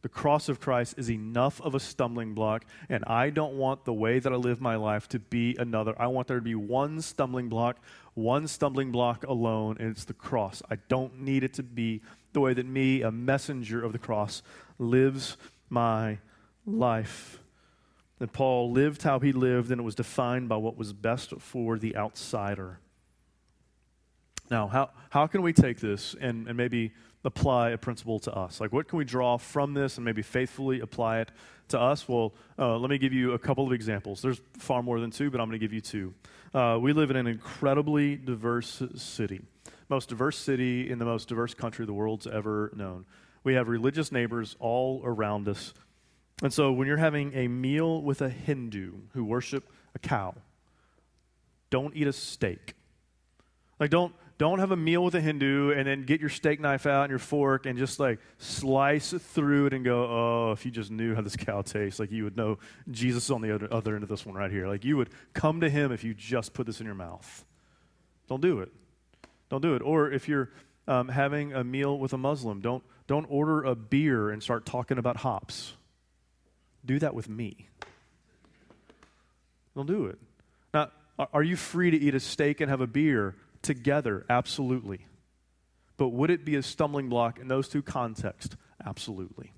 The 0.00 0.08
cross 0.08 0.48
of 0.48 0.60
Christ 0.60 0.94
is 0.96 1.10
enough 1.10 1.60
of 1.60 1.74
a 1.74 1.80
stumbling 1.80 2.32
block, 2.32 2.64
and 2.88 3.04
I 3.04 3.28
don't 3.28 3.58
want 3.58 3.84
the 3.84 3.92
way 3.92 4.20
that 4.20 4.32
I 4.32 4.36
live 4.36 4.62
my 4.62 4.76
life 4.76 5.06
to 5.10 5.18
be 5.18 5.54
another. 5.58 5.94
I 5.98 6.06
want 6.06 6.28
there 6.28 6.38
to 6.38 6.42
be 6.42 6.54
one 6.54 7.02
stumbling 7.02 7.50
block, 7.50 7.76
one 8.14 8.48
stumbling 8.48 8.90
block 8.90 9.26
alone, 9.26 9.76
and 9.78 9.90
it's 9.90 10.06
the 10.06 10.14
cross. 10.14 10.62
I 10.70 10.76
don't 10.88 11.20
need 11.20 11.44
it 11.44 11.52
to 11.52 11.62
be 11.62 12.00
the 12.32 12.40
way 12.40 12.54
that 12.54 12.64
me, 12.64 13.02
a 13.02 13.10
messenger 13.10 13.84
of 13.84 13.92
the 13.92 13.98
cross, 13.98 14.42
lives 14.78 15.36
my 15.68 16.20
life 16.64 17.38
that 18.18 18.32
Paul 18.32 18.70
lived 18.70 19.02
how 19.02 19.18
he 19.18 19.32
lived, 19.32 19.70
and 19.70 19.80
it 19.80 19.84
was 19.84 19.94
defined 19.94 20.48
by 20.48 20.56
what 20.56 20.76
was 20.76 20.92
best 20.92 21.32
for 21.38 21.78
the 21.78 21.96
outsider. 21.96 22.78
Now, 24.50 24.68
how, 24.68 24.90
how 25.10 25.26
can 25.26 25.42
we 25.42 25.52
take 25.52 25.80
this 25.80 26.14
and, 26.20 26.46
and 26.46 26.56
maybe 26.56 26.92
apply 27.24 27.70
a 27.70 27.78
principle 27.78 28.18
to 28.20 28.32
us? 28.34 28.60
Like, 28.60 28.72
what 28.72 28.86
can 28.88 28.98
we 28.98 29.04
draw 29.04 29.38
from 29.38 29.74
this 29.74 29.96
and 29.96 30.04
maybe 30.04 30.22
faithfully 30.22 30.80
apply 30.80 31.20
it 31.20 31.30
to 31.68 31.80
us? 31.80 32.08
Well, 32.08 32.34
uh, 32.58 32.76
let 32.76 32.90
me 32.90 32.98
give 32.98 33.12
you 33.12 33.32
a 33.32 33.38
couple 33.38 33.66
of 33.66 33.72
examples. 33.72 34.20
There's 34.20 34.40
far 34.58 34.82
more 34.82 35.00
than 35.00 35.10
two, 35.10 35.30
but 35.30 35.40
I'm 35.40 35.48
going 35.48 35.58
to 35.58 35.64
give 35.64 35.72
you 35.72 35.80
two. 35.80 36.14
Uh, 36.52 36.78
we 36.80 36.92
live 36.92 37.10
in 37.10 37.16
an 37.16 37.26
incredibly 37.26 38.16
diverse 38.16 38.82
city, 38.96 39.40
most 39.88 40.08
diverse 40.10 40.36
city 40.36 40.90
in 40.90 40.98
the 40.98 41.04
most 41.04 41.28
diverse 41.28 41.54
country 41.54 41.86
the 41.86 41.92
world's 41.92 42.26
ever 42.26 42.70
known. 42.76 43.06
We 43.42 43.54
have 43.54 43.68
religious 43.68 44.12
neighbors 44.12 44.56
all 44.60 45.02
around 45.04 45.48
us 45.48 45.74
and 46.42 46.52
so 46.52 46.72
when 46.72 46.86
you're 46.88 46.96
having 46.96 47.34
a 47.34 47.48
meal 47.48 48.02
with 48.02 48.20
a 48.20 48.28
Hindu 48.28 48.92
who 49.12 49.24
worship 49.24 49.64
a 49.94 49.98
cow, 49.98 50.34
don't 51.70 51.94
eat 51.96 52.06
a 52.06 52.12
steak. 52.12 52.74
Like 53.78 53.90
don't 53.90 54.14
don't 54.36 54.58
have 54.58 54.72
a 54.72 54.76
meal 54.76 55.04
with 55.04 55.14
a 55.14 55.20
Hindu 55.20 55.70
and 55.70 55.86
then 55.86 56.02
get 56.02 56.20
your 56.20 56.28
steak 56.28 56.58
knife 56.58 56.86
out 56.86 57.04
and 57.04 57.10
your 57.10 57.20
fork 57.20 57.66
and 57.66 57.78
just 57.78 58.00
like 58.00 58.18
slice 58.38 59.12
through 59.12 59.66
it 59.66 59.72
and 59.72 59.84
go, 59.84 60.04
oh, 60.04 60.52
if 60.52 60.64
you 60.64 60.72
just 60.72 60.90
knew 60.90 61.14
how 61.14 61.22
this 61.22 61.36
cow 61.36 61.62
tastes, 61.62 62.00
like 62.00 62.10
you 62.10 62.24
would 62.24 62.36
know 62.36 62.58
Jesus 62.90 63.26
is 63.26 63.30
on 63.30 63.42
the 63.42 63.54
other, 63.54 63.68
other 63.72 63.94
end 63.94 64.02
of 64.02 64.08
this 64.08 64.26
one 64.26 64.34
right 64.34 64.50
here. 64.50 64.66
Like 64.66 64.84
you 64.84 64.96
would 64.96 65.10
come 65.34 65.60
to 65.60 65.70
him 65.70 65.92
if 65.92 66.02
you 66.02 66.14
just 66.14 66.52
put 66.52 66.66
this 66.66 66.80
in 66.80 66.86
your 66.86 66.96
mouth. 66.96 67.44
Don't 68.28 68.40
do 68.40 68.58
it. 68.60 68.72
Don't 69.50 69.60
do 69.60 69.76
it. 69.76 69.82
Or 69.82 70.10
if 70.10 70.28
you're 70.28 70.50
um, 70.88 71.08
having 71.08 71.52
a 71.52 71.62
meal 71.62 71.96
with 71.96 72.12
a 72.12 72.18
Muslim, 72.18 72.60
don't, 72.60 72.82
don't 73.06 73.26
order 73.28 73.62
a 73.62 73.76
beer 73.76 74.30
and 74.30 74.42
start 74.42 74.66
talking 74.66 74.98
about 74.98 75.18
hops. 75.18 75.74
Do 76.84 76.98
that 76.98 77.14
with 77.14 77.28
me. 77.28 77.68
Don't 79.74 79.86
do 79.86 80.06
it. 80.06 80.18
Now, 80.72 80.90
are 81.32 81.42
you 81.42 81.56
free 81.56 81.90
to 81.90 81.96
eat 81.96 82.14
a 82.14 82.20
steak 82.20 82.60
and 82.60 82.70
have 82.70 82.80
a 82.80 82.86
beer 82.86 83.34
together? 83.62 84.24
Absolutely. 84.28 85.06
But 85.96 86.08
would 86.08 86.30
it 86.30 86.44
be 86.44 86.56
a 86.56 86.62
stumbling 86.62 87.08
block 87.08 87.38
in 87.38 87.48
those 87.48 87.68
two 87.68 87.82
contexts? 87.82 88.56
Absolutely. 88.84 89.52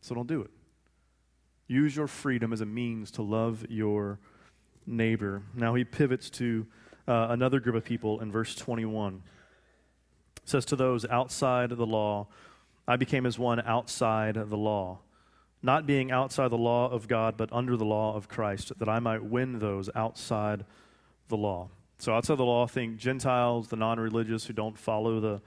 So 0.00 0.14
don't 0.14 0.26
do 0.26 0.42
it. 0.42 0.50
Use 1.68 1.94
your 1.94 2.08
freedom 2.08 2.52
as 2.52 2.60
a 2.60 2.66
means 2.66 3.12
to 3.12 3.22
love 3.22 3.64
your 3.68 4.18
neighbor. 4.86 5.42
Now 5.54 5.74
he 5.74 5.84
pivots 5.84 6.28
to 6.30 6.66
uh, 7.06 7.28
another 7.30 7.60
group 7.60 7.76
of 7.76 7.84
people 7.84 8.20
in 8.20 8.32
verse 8.32 8.54
21. 8.56 9.22
It 10.42 10.48
says, 10.48 10.64
To 10.66 10.76
those 10.76 11.04
outside 11.06 11.70
the 11.70 11.86
law, 11.86 12.26
I 12.88 12.96
became 12.96 13.24
as 13.24 13.38
one 13.38 13.60
outside 13.60 14.34
the 14.34 14.56
law, 14.56 14.98
not 15.62 15.86
being 15.86 16.10
outside 16.10 16.48
the 16.48 16.58
law 16.58 16.90
of 16.90 17.06
God, 17.08 17.36
but 17.36 17.52
under 17.52 17.76
the 17.76 17.84
law 17.84 18.16
of 18.16 18.28
Christ, 18.28 18.72
that 18.78 18.88
I 18.88 18.98
might 18.98 19.22
win 19.22 19.58
those 19.58 19.90
outside 19.94 20.64
the 21.28 21.36
law. 21.36 21.68
So 21.98 22.14
outside 22.14 22.38
the 22.38 22.44
law, 22.44 22.66
think 22.66 22.96
Gentiles, 22.96 23.68
the 23.68 23.76
non 23.76 24.00
religious 24.00 24.46
who 24.46 24.54
don't 24.54 24.78
follow 24.78 25.20
the, 25.20 25.40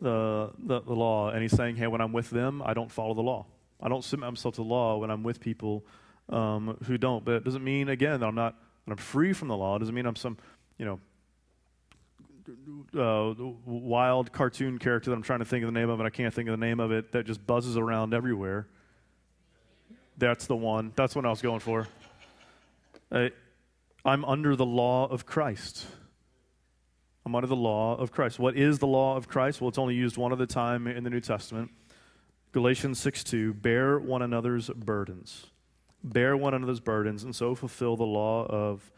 the, 0.00 0.50
the, 0.58 0.80
the, 0.82 0.94
law. 0.94 1.30
And 1.30 1.42
he's 1.42 1.52
saying, 1.52 1.76
hey, 1.76 1.88
when 1.88 2.00
I'm 2.00 2.12
with 2.12 2.30
them, 2.30 2.62
I 2.64 2.74
don't 2.74 2.90
follow 2.90 3.14
the 3.14 3.22
law. 3.22 3.46
I 3.82 3.88
don't 3.88 4.04
submit 4.04 4.30
myself 4.30 4.54
to 4.54 4.62
the 4.62 4.68
law 4.68 4.98
when 4.98 5.10
I'm 5.10 5.24
with 5.24 5.40
people 5.40 5.84
um, 6.28 6.78
who 6.84 6.96
don't. 6.96 7.24
But 7.24 7.34
it 7.34 7.44
doesn't 7.44 7.64
mean, 7.64 7.88
again, 7.88 8.20
that 8.20 8.26
I'm 8.26 8.36
not 8.36 8.56
that 8.86 8.92
I'm 8.92 8.98
free 8.98 9.32
from 9.32 9.48
the 9.48 9.56
law. 9.56 9.76
It 9.76 9.80
doesn't 9.80 9.94
mean 9.94 10.06
I'm 10.06 10.16
some, 10.16 10.38
you 10.78 10.84
know, 10.84 11.00
uh, 12.96 13.34
wild 13.64 14.32
cartoon 14.32 14.78
character 14.78 15.10
that 15.10 15.16
I'm 15.16 15.22
trying 15.22 15.40
to 15.40 15.44
think 15.44 15.64
of 15.64 15.72
the 15.72 15.78
name 15.78 15.90
of 15.90 15.98
and 15.98 16.06
I 16.06 16.10
can't 16.10 16.32
think 16.32 16.48
of 16.48 16.52
the 16.52 16.64
name 16.64 16.78
of 16.78 16.92
it 16.92 17.10
that 17.12 17.26
just 17.26 17.44
buzzes 17.44 17.76
around 17.76 18.14
everywhere. 18.14 18.68
That's 20.18 20.46
the 20.46 20.56
one. 20.56 20.92
That's 20.96 21.14
what 21.14 21.26
I 21.26 21.30
was 21.30 21.42
going 21.42 21.60
for. 21.60 21.88
Uh, 23.10 23.28
I'm 24.04 24.24
under 24.24 24.56
the 24.56 24.66
law 24.66 25.06
of 25.06 25.26
Christ. 25.26 25.86
I'm 27.24 27.34
under 27.34 27.48
the 27.48 27.56
law 27.56 27.96
of 27.96 28.12
Christ. 28.12 28.38
What 28.38 28.56
is 28.56 28.78
the 28.78 28.86
law 28.86 29.16
of 29.16 29.28
Christ? 29.28 29.60
Well, 29.60 29.68
it's 29.68 29.78
only 29.78 29.94
used 29.94 30.16
one 30.16 30.32
other 30.32 30.46
time 30.46 30.86
in 30.86 31.04
the 31.04 31.10
New 31.10 31.20
Testament. 31.20 31.70
Galatians 32.52 32.98
6 33.00 33.24
2, 33.24 33.54
bear 33.54 33.98
one 33.98 34.22
another's 34.22 34.70
burdens. 34.70 35.46
Bear 36.02 36.36
one 36.36 36.54
another's 36.54 36.80
burdens 36.80 37.24
and 37.24 37.34
so 37.34 37.54
fulfill 37.54 37.96
the 37.96 38.04
law 38.04 38.46
of 38.46 38.90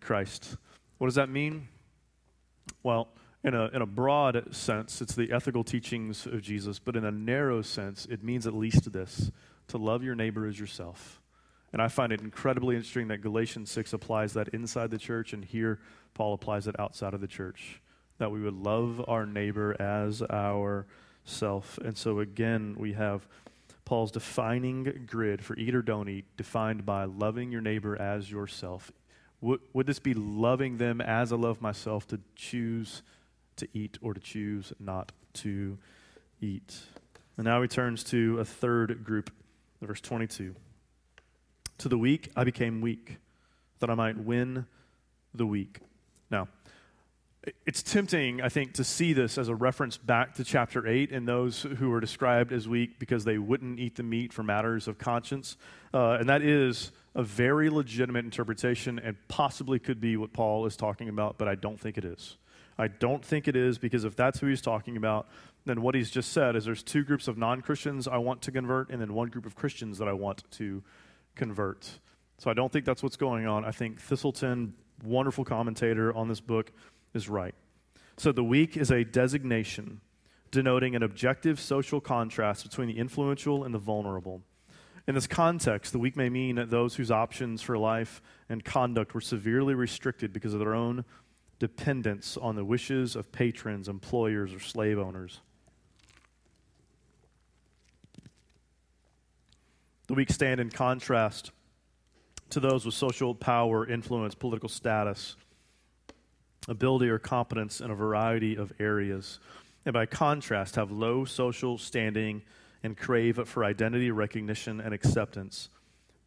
Christ. 0.00 0.56
What 0.98 1.06
does 1.06 1.14
that 1.16 1.28
mean? 1.28 1.68
Well, 2.82 3.08
in 3.44 3.54
a, 3.54 3.66
in 3.68 3.82
a 3.82 3.86
broad 3.86 4.54
sense, 4.54 5.00
it's 5.02 5.14
the 5.14 5.30
ethical 5.30 5.62
teachings 5.62 6.26
of 6.26 6.42
Jesus, 6.42 6.78
but 6.78 6.96
in 6.96 7.04
a 7.04 7.10
narrow 7.10 7.60
sense, 7.60 8.06
it 8.10 8.22
means 8.22 8.46
at 8.46 8.54
least 8.54 8.92
this 8.92 9.30
to 9.68 9.78
love 9.78 10.02
your 10.02 10.14
neighbor 10.14 10.46
as 10.46 10.58
yourself. 10.58 11.20
And 11.72 11.80
I 11.80 11.88
find 11.88 12.12
it 12.12 12.20
incredibly 12.20 12.76
interesting 12.76 13.08
that 13.08 13.22
Galatians 13.22 13.70
6 13.70 13.92
applies 13.94 14.34
that 14.34 14.48
inside 14.48 14.90
the 14.90 14.98
church, 14.98 15.32
and 15.32 15.44
here 15.44 15.78
Paul 16.14 16.34
applies 16.34 16.66
it 16.66 16.78
outside 16.78 17.14
of 17.14 17.20
the 17.20 17.26
church. 17.26 17.80
That 18.18 18.30
we 18.30 18.40
would 18.42 18.54
love 18.54 19.02
our 19.08 19.24
neighbor 19.24 19.74
as 19.80 20.22
ourself. 20.22 21.78
And 21.78 21.96
so 21.96 22.20
again, 22.20 22.76
we 22.78 22.92
have 22.92 23.26
Paul's 23.84 24.12
defining 24.12 25.06
grid 25.06 25.42
for 25.44 25.56
eat 25.56 25.74
or 25.74 25.82
don't 25.82 26.08
eat, 26.08 26.24
defined 26.36 26.86
by 26.86 27.04
loving 27.04 27.50
your 27.50 27.62
neighbor 27.62 28.00
as 28.00 28.30
yourself. 28.30 28.92
Would, 29.40 29.60
would 29.72 29.86
this 29.86 29.98
be 29.98 30.14
loving 30.14 30.76
them 30.76 31.00
as 31.00 31.32
I 31.32 31.36
love 31.36 31.60
myself 31.60 32.06
to 32.08 32.20
choose 32.36 33.02
to 33.56 33.66
eat 33.74 33.98
or 34.00 34.14
to 34.14 34.20
choose 34.20 34.72
not 34.78 35.10
to 35.34 35.78
eat? 36.40 36.78
And 37.36 37.44
now 37.44 37.60
he 37.60 37.68
turns 37.68 38.04
to 38.04 38.38
a 38.38 38.44
third 38.44 39.04
group, 39.04 39.30
verse 39.86 40.00
22. 40.00 40.54
To 41.78 41.88
the 41.88 41.98
weak 41.98 42.30
I 42.36 42.44
became 42.44 42.80
weak, 42.80 43.18
that 43.80 43.90
I 43.90 43.94
might 43.94 44.16
win 44.16 44.66
the 45.34 45.46
weak. 45.46 45.80
Now, 46.30 46.48
it's 47.66 47.82
tempting, 47.82 48.40
I 48.40 48.48
think, 48.48 48.74
to 48.74 48.84
see 48.84 49.12
this 49.12 49.36
as 49.36 49.48
a 49.48 49.54
reference 49.54 49.96
back 49.96 50.34
to 50.34 50.44
chapter 50.44 50.86
8 50.86 51.10
and 51.10 51.26
those 51.26 51.62
who 51.62 51.90
were 51.90 52.00
described 52.00 52.52
as 52.52 52.68
weak 52.68 53.00
because 53.00 53.24
they 53.24 53.38
wouldn't 53.38 53.80
eat 53.80 53.96
the 53.96 54.04
meat 54.04 54.32
for 54.32 54.44
matters 54.44 54.86
of 54.86 54.98
conscience. 54.98 55.56
Uh, 55.92 56.12
and 56.20 56.28
that 56.28 56.42
is 56.42 56.92
a 57.14 57.22
very 57.22 57.68
legitimate 57.68 58.24
interpretation 58.24 58.98
and 59.00 59.16
possibly 59.26 59.80
could 59.80 60.00
be 60.00 60.16
what 60.16 60.32
Paul 60.32 60.66
is 60.66 60.76
talking 60.76 61.08
about, 61.08 61.36
but 61.36 61.48
I 61.48 61.56
don't 61.56 61.80
think 61.80 61.98
it 61.98 62.04
is. 62.04 62.36
I 62.78 62.88
don't 62.88 63.24
think 63.24 63.48
it 63.48 63.56
is 63.56 63.78
because 63.78 64.04
if 64.04 64.16
that's 64.16 64.40
who 64.40 64.46
he's 64.46 64.60
talking 64.60 64.96
about, 64.96 65.28
then 65.64 65.82
what 65.82 65.94
he's 65.94 66.10
just 66.10 66.32
said 66.32 66.56
is 66.56 66.64
there's 66.64 66.82
two 66.82 67.04
groups 67.04 67.28
of 67.28 67.38
non 67.38 67.60
Christians 67.60 68.08
I 68.08 68.16
want 68.18 68.42
to 68.42 68.52
convert, 68.52 68.90
and 68.90 69.00
then 69.00 69.14
one 69.14 69.28
group 69.28 69.46
of 69.46 69.54
Christians 69.54 69.98
that 69.98 70.08
I 70.08 70.12
want 70.12 70.44
to 70.52 70.82
convert. 71.34 71.98
So 72.38 72.50
I 72.50 72.54
don't 72.54 72.72
think 72.72 72.84
that's 72.84 73.02
what's 73.02 73.16
going 73.16 73.46
on. 73.46 73.64
I 73.64 73.70
think 73.70 74.00
Thiselton, 74.00 74.72
wonderful 75.04 75.44
commentator 75.44 76.14
on 76.14 76.28
this 76.28 76.40
book, 76.40 76.72
is 77.14 77.28
right. 77.28 77.54
So 78.16 78.32
the 78.32 78.44
weak 78.44 78.76
is 78.76 78.90
a 78.90 79.04
designation 79.04 80.00
denoting 80.50 80.94
an 80.94 81.02
objective 81.02 81.58
social 81.58 82.00
contrast 82.00 82.62
between 82.62 82.86
the 82.86 82.98
influential 82.98 83.64
and 83.64 83.74
the 83.74 83.78
vulnerable. 83.78 84.42
In 85.08 85.14
this 85.16 85.26
context, 85.26 85.92
the 85.92 85.98
weak 85.98 86.16
may 86.16 86.28
mean 86.28 86.64
those 86.68 86.94
whose 86.94 87.10
options 87.10 87.60
for 87.62 87.76
life 87.76 88.22
and 88.48 88.64
conduct 88.64 89.14
were 89.14 89.20
severely 89.20 89.74
restricted 89.74 90.32
because 90.32 90.52
of 90.52 90.60
their 90.60 90.74
own 90.74 91.04
dependence 91.62 92.36
on 92.36 92.56
the 92.56 92.64
wishes 92.64 93.14
of 93.14 93.30
patrons, 93.30 93.88
employers, 93.88 94.52
or 94.52 94.58
slave 94.58 94.98
owners. 94.98 95.38
The 100.08 100.14
weak 100.14 100.32
stand 100.32 100.58
in 100.58 100.70
contrast 100.70 101.52
to 102.50 102.58
those 102.58 102.84
with 102.84 102.96
social 102.96 103.32
power, 103.32 103.88
influence, 103.88 104.34
political 104.34 104.68
status, 104.68 105.36
ability, 106.66 107.08
or 107.08 107.20
competence 107.20 107.80
in 107.80 107.92
a 107.92 107.94
variety 107.94 108.56
of 108.56 108.72
areas, 108.80 109.38
and 109.84 109.92
by 109.92 110.04
contrast, 110.04 110.74
have 110.74 110.90
low 110.90 111.24
social 111.24 111.78
standing 111.78 112.42
and 112.82 112.96
crave 112.96 113.40
for 113.46 113.64
identity 113.64 114.10
recognition 114.10 114.80
and 114.80 114.92
acceptance. 114.92 115.68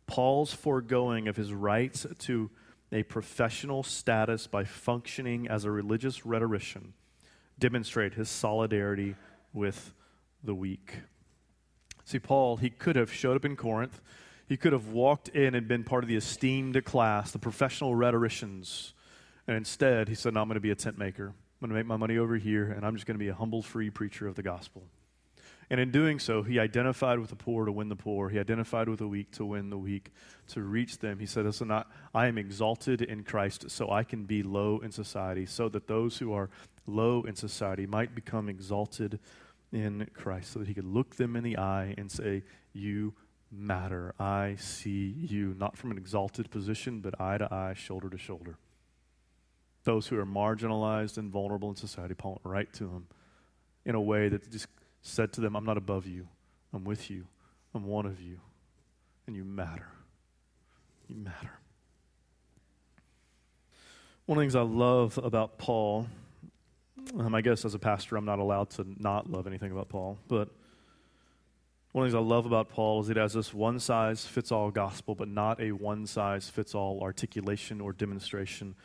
Paul's 0.07 0.53
foregoing 0.53 1.27
of 1.27 1.35
his 1.35 1.51
rights 1.51 2.07
to 2.19 2.49
a 2.91 3.03
professional 3.03 3.83
status 3.83 4.47
by 4.47 4.63
functioning 4.63 5.47
as 5.47 5.65
a 5.65 5.71
religious 5.71 6.25
rhetorician 6.25 6.93
demonstrate 7.57 8.13
his 8.13 8.29
solidarity 8.29 9.15
with 9.53 9.93
the 10.43 10.53
weak. 10.53 10.99
See, 12.03 12.19
Paul, 12.19 12.57
he 12.57 12.69
could 12.69 12.95
have 12.95 13.11
showed 13.11 13.35
up 13.35 13.45
in 13.45 13.55
Corinth. 13.55 14.01
He 14.47 14.57
could 14.57 14.73
have 14.73 14.89
walked 14.89 15.29
in 15.29 15.55
and 15.55 15.67
been 15.67 15.83
part 15.83 16.03
of 16.03 16.07
the 16.07 16.15
esteemed 16.15 16.83
class, 16.85 17.31
the 17.31 17.39
professional 17.39 17.95
rhetoricians. 17.95 18.93
And 19.47 19.57
instead, 19.57 20.07
he 20.07 20.15
said, 20.15 20.33
No, 20.33 20.41
I'm 20.41 20.47
going 20.47 20.55
to 20.55 20.61
be 20.61 20.71
a 20.71 20.75
tent 20.75 20.97
maker. 20.97 21.27
I'm 21.27 21.33
going 21.59 21.69
to 21.69 21.75
make 21.75 21.87
my 21.87 21.97
money 21.97 22.17
over 22.17 22.35
here, 22.35 22.71
and 22.71 22.85
I'm 22.85 22.95
just 22.95 23.07
going 23.07 23.15
to 23.15 23.23
be 23.23 23.29
a 23.29 23.33
humble, 23.33 23.63
free 23.63 23.89
preacher 23.89 24.27
of 24.27 24.35
the 24.35 24.43
gospel. 24.43 24.83
And 25.69 25.79
in 25.79 25.91
doing 25.91 26.19
so, 26.19 26.43
he 26.43 26.59
identified 26.59 27.19
with 27.19 27.29
the 27.29 27.35
poor 27.35 27.65
to 27.65 27.71
win 27.71 27.89
the 27.89 27.95
poor. 27.95 28.29
He 28.29 28.39
identified 28.39 28.87
with 28.87 28.99
the 28.99 29.07
weak 29.07 29.31
to 29.31 29.45
win 29.45 29.69
the 29.69 29.77
weak, 29.77 30.11
to 30.49 30.61
reach 30.61 30.99
them. 30.99 31.19
He 31.19 31.25
said, 31.25 31.45
Listen, 31.45 31.71
I, 31.71 31.85
I 32.13 32.27
am 32.27 32.37
exalted 32.37 33.01
in 33.01 33.23
Christ 33.23 33.71
so 33.71 33.89
I 33.89 34.03
can 34.03 34.25
be 34.25 34.43
low 34.43 34.79
in 34.79 34.91
society, 34.91 35.45
so 35.45 35.67
that 35.69 35.87
those 35.87 36.19
who 36.19 36.33
are 36.33 36.49
low 36.85 37.23
in 37.23 37.35
society 37.35 37.87
might 37.87 38.13
become 38.13 38.47
exalted 38.47 39.19
in 39.71 40.07
Christ, 40.13 40.51
so 40.51 40.59
that 40.59 40.67
he 40.67 40.73
could 40.73 40.85
look 40.85 41.15
them 41.15 41.35
in 41.35 41.43
the 41.43 41.57
eye 41.57 41.95
and 41.97 42.11
say, 42.11 42.43
You 42.73 43.13
matter. 43.51 44.13
I 44.19 44.55
see 44.59 45.15
you, 45.17 45.55
not 45.57 45.77
from 45.77 45.91
an 45.91 45.97
exalted 45.97 46.51
position, 46.51 46.99
but 46.99 47.19
eye 47.19 47.37
to 47.37 47.51
eye, 47.51 47.73
shoulder 47.73 48.09
to 48.09 48.17
shoulder. 48.17 48.57
Those 49.83 50.07
who 50.07 50.19
are 50.19 50.25
marginalized 50.25 51.17
and 51.17 51.31
vulnerable 51.31 51.69
in 51.69 51.75
society, 51.75 52.13
Paul 52.15 52.41
went 52.43 52.53
right 52.53 52.73
to 52.73 52.85
them 52.85 53.07
in 53.85 53.95
a 53.95 54.01
way 54.01 54.29
that 54.29 54.51
just 54.51 54.67
said 55.05 55.31
to 55.33 55.41
them, 55.41 55.55
I'm 55.55 55.65
not 55.65 55.77
above 55.77 56.07
you. 56.07 56.27
I'm 56.73 56.83
with 56.83 57.09
you. 57.09 57.25
I'm 57.73 57.85
one 57.85 58.07
of 58.07 58.19
you. 58.19 58.39
And 59.27 59.35
you 59.35 59.43
matter. 59.43 59.87
You 61.07 61.15
matter. 61.15 61.51
One 64.25 64.37
of 64.37 64.41
the 64.41 64.43
things 64.45 64.55
I 64.55 64.61
love 64.61 65.19
about 65.19 65.59
Paul, 65.59 66.07
um, 67.19 67.35
I 67.35 67.41
guess 67.41 67.65
as 67.65 67.75
a 67.75 67.79
pastor, 67.79 68.17
I'm 68.17 68.25
not 68.25 68.39
allowed 68.39 68.71
to 68.71 68.85
not 68.97 69.29
love 69.29 69.45
anything 69.45 69.71
about 69.71 69.89
Paul, 69.89 70.17
but 70.27 70.49
one 71.91 72.05
of 72.05 72.11
the 72.11 72.17
things 72.17 72.25
I 72.25 72.27
love 72.27 72.47
about 72.47 72.69
Paul 72.69 73.01
is 73.01 73.09
it 73.09 73.17
has 73.17 73.33
this 73.33 73.53
one 73.53 73.79
size 73.79 74.25
fits 74.25 74.51
all 74.51 74.71
gospel, 74.71 75.13
but 75.13 75.27
not 75.27 75.61
a 75.61 75.71
one 75.71 76.07
size 76.07 76.49
fits 76.49 76.73
all 76.73 77.01
articulation 77.01 77.79
or 77.79 77.93
demonstration 77.93 78.75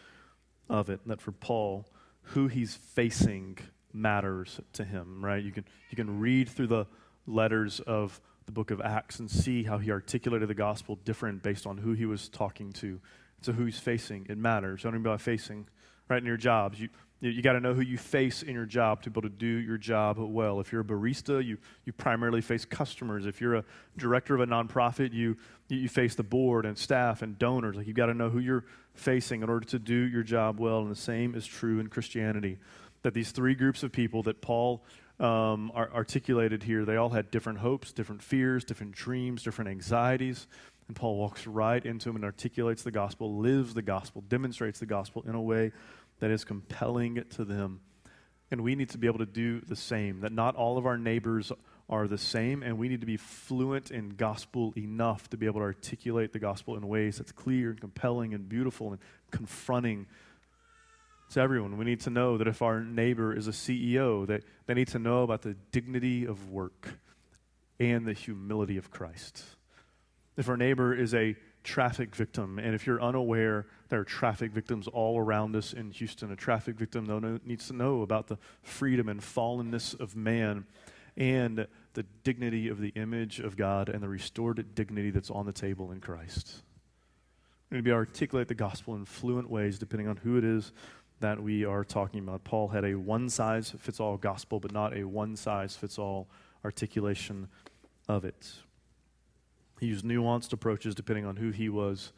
of 0.68 0.90
it. 0.90 1.00
And 1.02 1.10
that 1.10 1.22
for 1.22 1.32
Paul, 1.32 1.86
who 2.22 2.48
he's 2.48 2.74
facing 2.74 3.58
matters 3.92 4.60
to 4.74 4.84
him, 4.84 5.24
right? 5.24 5.42
You 5.42 5.52
can, 5.52 5.64
you 5.90 5.96
can 5.96 6.20
read 6.20 6.48
through 6.48 6.68
the 6.68 6.86
letters 7.26 7.80
of 7.80 8.20
the 8.46 8.52
book 8.52 8.70
of 8.70 8.80
Acts 8.80 9.18
and 9.18 9.30
see 9.30 9.62
how 9.62 9.78
he 9.78 9.90
articulated 9.90 10.48
the 10.48 10.54
gospel 10.54 10.98
different 11.04 11.42
based 11.42 11.66
on 11.66 11.78
who 11.78 11.92
he 11.92 12.06
was 12.06 12.28
talking 12.28 12.72
to, 12.74 13.00
to 13.42 13.52
who 13.52 13.64
he's 13.64 13.78
facing. 13.78 14.26
It 14.28 14.38
matters. 14.38 14.82
Don't 14.82 14.94
even 14.94 15.06
about 15.06 15.20
facing, 15.20 15.68
right? 16.08 16.18
In 16.18 16.26
your 16.26 16.36
jobs, 16.36 16.80
you, 16.80 16.88
You, 17.20 17.30
you 17.30 17.42
got 17.42 17.52
to 17.52 17.60
know 17.60 17.74
who 17.74 17.82
you 17.82 17.98
face 17.98 18.42
in 18.42 18.54
your 18.54 18.64
job 18.66 19.02
to 19.02 19.10
be 19.10 19.12
able 19.12 19.28
to 19.28 19.36
do 19.36 19.46
your 19.46 19.76
job 19.76 20.18
well. 20.18 20.58
If 20.58 20.72
you're 20.72 20.80
a 20.80 20.84
barista, 20.84 21.44
you, 21.44 21.58
you 21.84 21.92
primarily 21.92 22.40
face 22.40 22.64
customers. 22.64 23.26
If 23.26 23.40
you're 23.40 23.56
a 23.56 23.64
director 23.98 24.34
of 24.34 24.40
a 24.40 24.46
nonprofit, 24.46 25.12
you, 25.12 25.36
you 25.68 25.88
face 25.88 26.14
the 26.14 26.22
board 26.22 26.64
and 26.64 26.78
staff 26.78 27.20
and 27.22 27.38
donors. 27.38 27.76
Like 27.76 27.86
you've 27.86 27.96
got 27.96 28.06
to 28.06 28.14
know 28.14 28.30
who 28.30 28.38
you're 28.38 28.64
facing 28.94 29.42
in 29.42 29.50
order 29.50 29.66
to 29.66 29.78
do 29.78 29.94
your 29.94 30.22
job 30.22 30.58
well. 30.58 30.80
And 30.80 30.90
the 30.90 30.96
same 30.96 31.34
is 31.34 31.46
true 31.46 31.78
in 31.78 31.88
Christianity. 31.88 32.58
That 33.02 33.14
these 33.14 33.30
three 33.30 33.54
groups 33.54 33.82
of 33.82 33.92
people 33.92 34.22
that 34.24 34.42
Paul 34.42 34.84
um, 35.18 35.70
are 35.74 35.90
articulated 35.94 36.62
here, 36.62 36.84
they 36.84 36.96
all 36.96 37.10
had 37.10 37.30
different 37.30 37.58
hopes, 37.58 37.92
different 37.92 38.22
fears, 38.22 38.64
different 38.64 38.92
dreams, 38.92 39.42
different 39.42 39.70
anxieties. 39.70 40.46
And 40.88 40.96
Paul 40.96 41.16
walks 41.18 41.46
right 41.46 41.84
into 41.84 42.08
them 42.08 42.16
and 42.16 42.24
articulates 42.24 42.82
the 42.82 42.90
gospel, 42.90 43.36
lives 43.36 43.74
the 43.74 43.82
gospel, 43.82 44.22
demonstrates 44.22 44.80
the 44.80 44.86
gospel 44.86 45.22
in 45.26 45.34
a 45.34 45.40
way 45.40 45.72
that 46.18 46.30
is 46.30 46.44
compelling 46.44 47.24
to 47.30 47.44
them. 47.44 47.80
And 48.50 48.62
we 48.62 48.74
need 48.74 48.90
to 48.90 48.98
be 48.98 49.06
able 49.06 49.20
to 49.20 49.26
do 49.26 49.60
the 49.60 49.76
same, 49.76 50.20
that 50.20 50.32
not 50.32 50.56
all 50.56 50.78
of 50.78 50.86
our 50.86 50.98
neighbors 50.98 51.52
are 51.88 52.06
the 52.06 52.18
same, 52.18 52.62
and 52.62 52.78
we 52.78 52.88
need 52.88 53.00
to 53.00 53.06
be 53.06 53.16
fluent 53.16 53.90
in 53.90 54.10
gospel 54.10 54.72
enough 54.76 55.28
to 55.30 55.36
be 55.36 55.46
able 55.46 55.60
to 55.60 55.64
articulate 55.64 56.32
the 56.32 56.38
gospel 56.38 56.76
in 56.76 56.86
ways 56.86 57.18
that's 57.18 57.32
clear 57.32 57.70
and 57.70 57.80
compelling 57.80 58.32
and 58.34 58.48
beautiful 58.48 58.90
and 58.90 58.98
confronting 59.30 60.06
to 61.30 61.40
everyone. 61.40 61.76
We 61.78 61.84
need 61.84 62.00
to 62.00 62.10
know 62.10 62.38
that 62.38 62.48
if 62.48 62.62
our 62.62 62.80
neighbor 62.80 63.34
is 63.34 63.48
a 63.48 63.52
CEO, 63.52 64.26
that 64.26 64.42
they 64.66 64.74
need 64.74 64.88
to 64.88 64.98
know 64.98 65.22
about 65.22 65.42
the 65.42 65.54
dignity 65.72 66.26
of 66.26 66.50
work 66.50 66.88
and 67.78 68.06
the 68.06 68.12
humility 68.12 68.76
of 68.76 68.90
Christ. 68.90 69.44
If 70.36 70.48
our 70.48 70.56
neighbor 70.56 70.94
is 70.94 71.14
a 71.14 71.36
traffic 71.62 72.14
victim, 72.14 72.58
and 72.58 72.74
if 72.74 72.86
you're 72.86 73.02
unaware, 73.02 73.66
there 73.90 74.00
are 74.00 74.04
traffic 74.04 74.52
victims 74.52 74.88
all 74.88 75.18
around 75.18 75.54
us 75.54 75.72
in 75.72 75.90
Houston. 75.92 76.32
A 76.32 76.36
traffic 76.36 76.76
victim 76.76 77.40
needs 77.44 77.68
to 77.68 77.74
know 77.74 78.02
about 78.02 78.26
the 78.26 78.38
freedom 78.62 79.08
and 79.08 79.20
fallenness 79.20 79.98
of 79.98 80.16
man 80.16 80.66
and 81.16 81.66
the 81.94 82.02
dignity 82.24 82.68
of 82.68 82.80
the 82.80 82.90
image 82.90 83.40
of 83.40 83.56
God 83.56 83.88
and 83.88 84.02
the 84.02 84.08
restored 84.08 84.74
dignity 84.74 85.10
that's 85.10 85.30
on 85.30 85.44
the 85.46 85.52
table 85.52 85.92
in 85.92 86.00
Christ. 86.00 86.62
We 87.70 87.76
need 87.76 87.84
to 87.84 87.88
be 87.90 87.92
articulate 87.92 88.48
the 88.48 88.54
gospel 88.54 88.94
in 88.94 89.04
fluent 89.04 89.48
ways 89.48 89.78
depending 89.78 90.08
on 90.08 90.16
who 90.16 90.38
it 90.38 90.44
is 90.44 90.72
that 91.20 91.42
we 91.42 91.64
are 91.64 91.84
talking 91.84 92.20
about. 92.20 92.44
Paul 92.44 92.68
had 92.68 92.84
a 92.84 92.94
one 92.94 93.28
size 93.28 93.74
fits 93.78 94.00
all 94.00 94.16
gospel, 94.16 94.58
but 94.58 94.72
not 94.72 94.96
a 94.96 95.04
one 95.04 95.36
size 95.36 95.76
fits 95.76 95.98
all 95.98 96.28
articulation 96.64 97.48
of 98.08 98.24
it. 98.24 98.52
He 99.78 99.86
used 99.86 100.04
nuanced 100.04 100.52
approaches 100.52 100.94
depending 100.94 101.24
on 101.24 101.36
who 101.36 101.50
he 101.50 101.68
was 101.68 102.12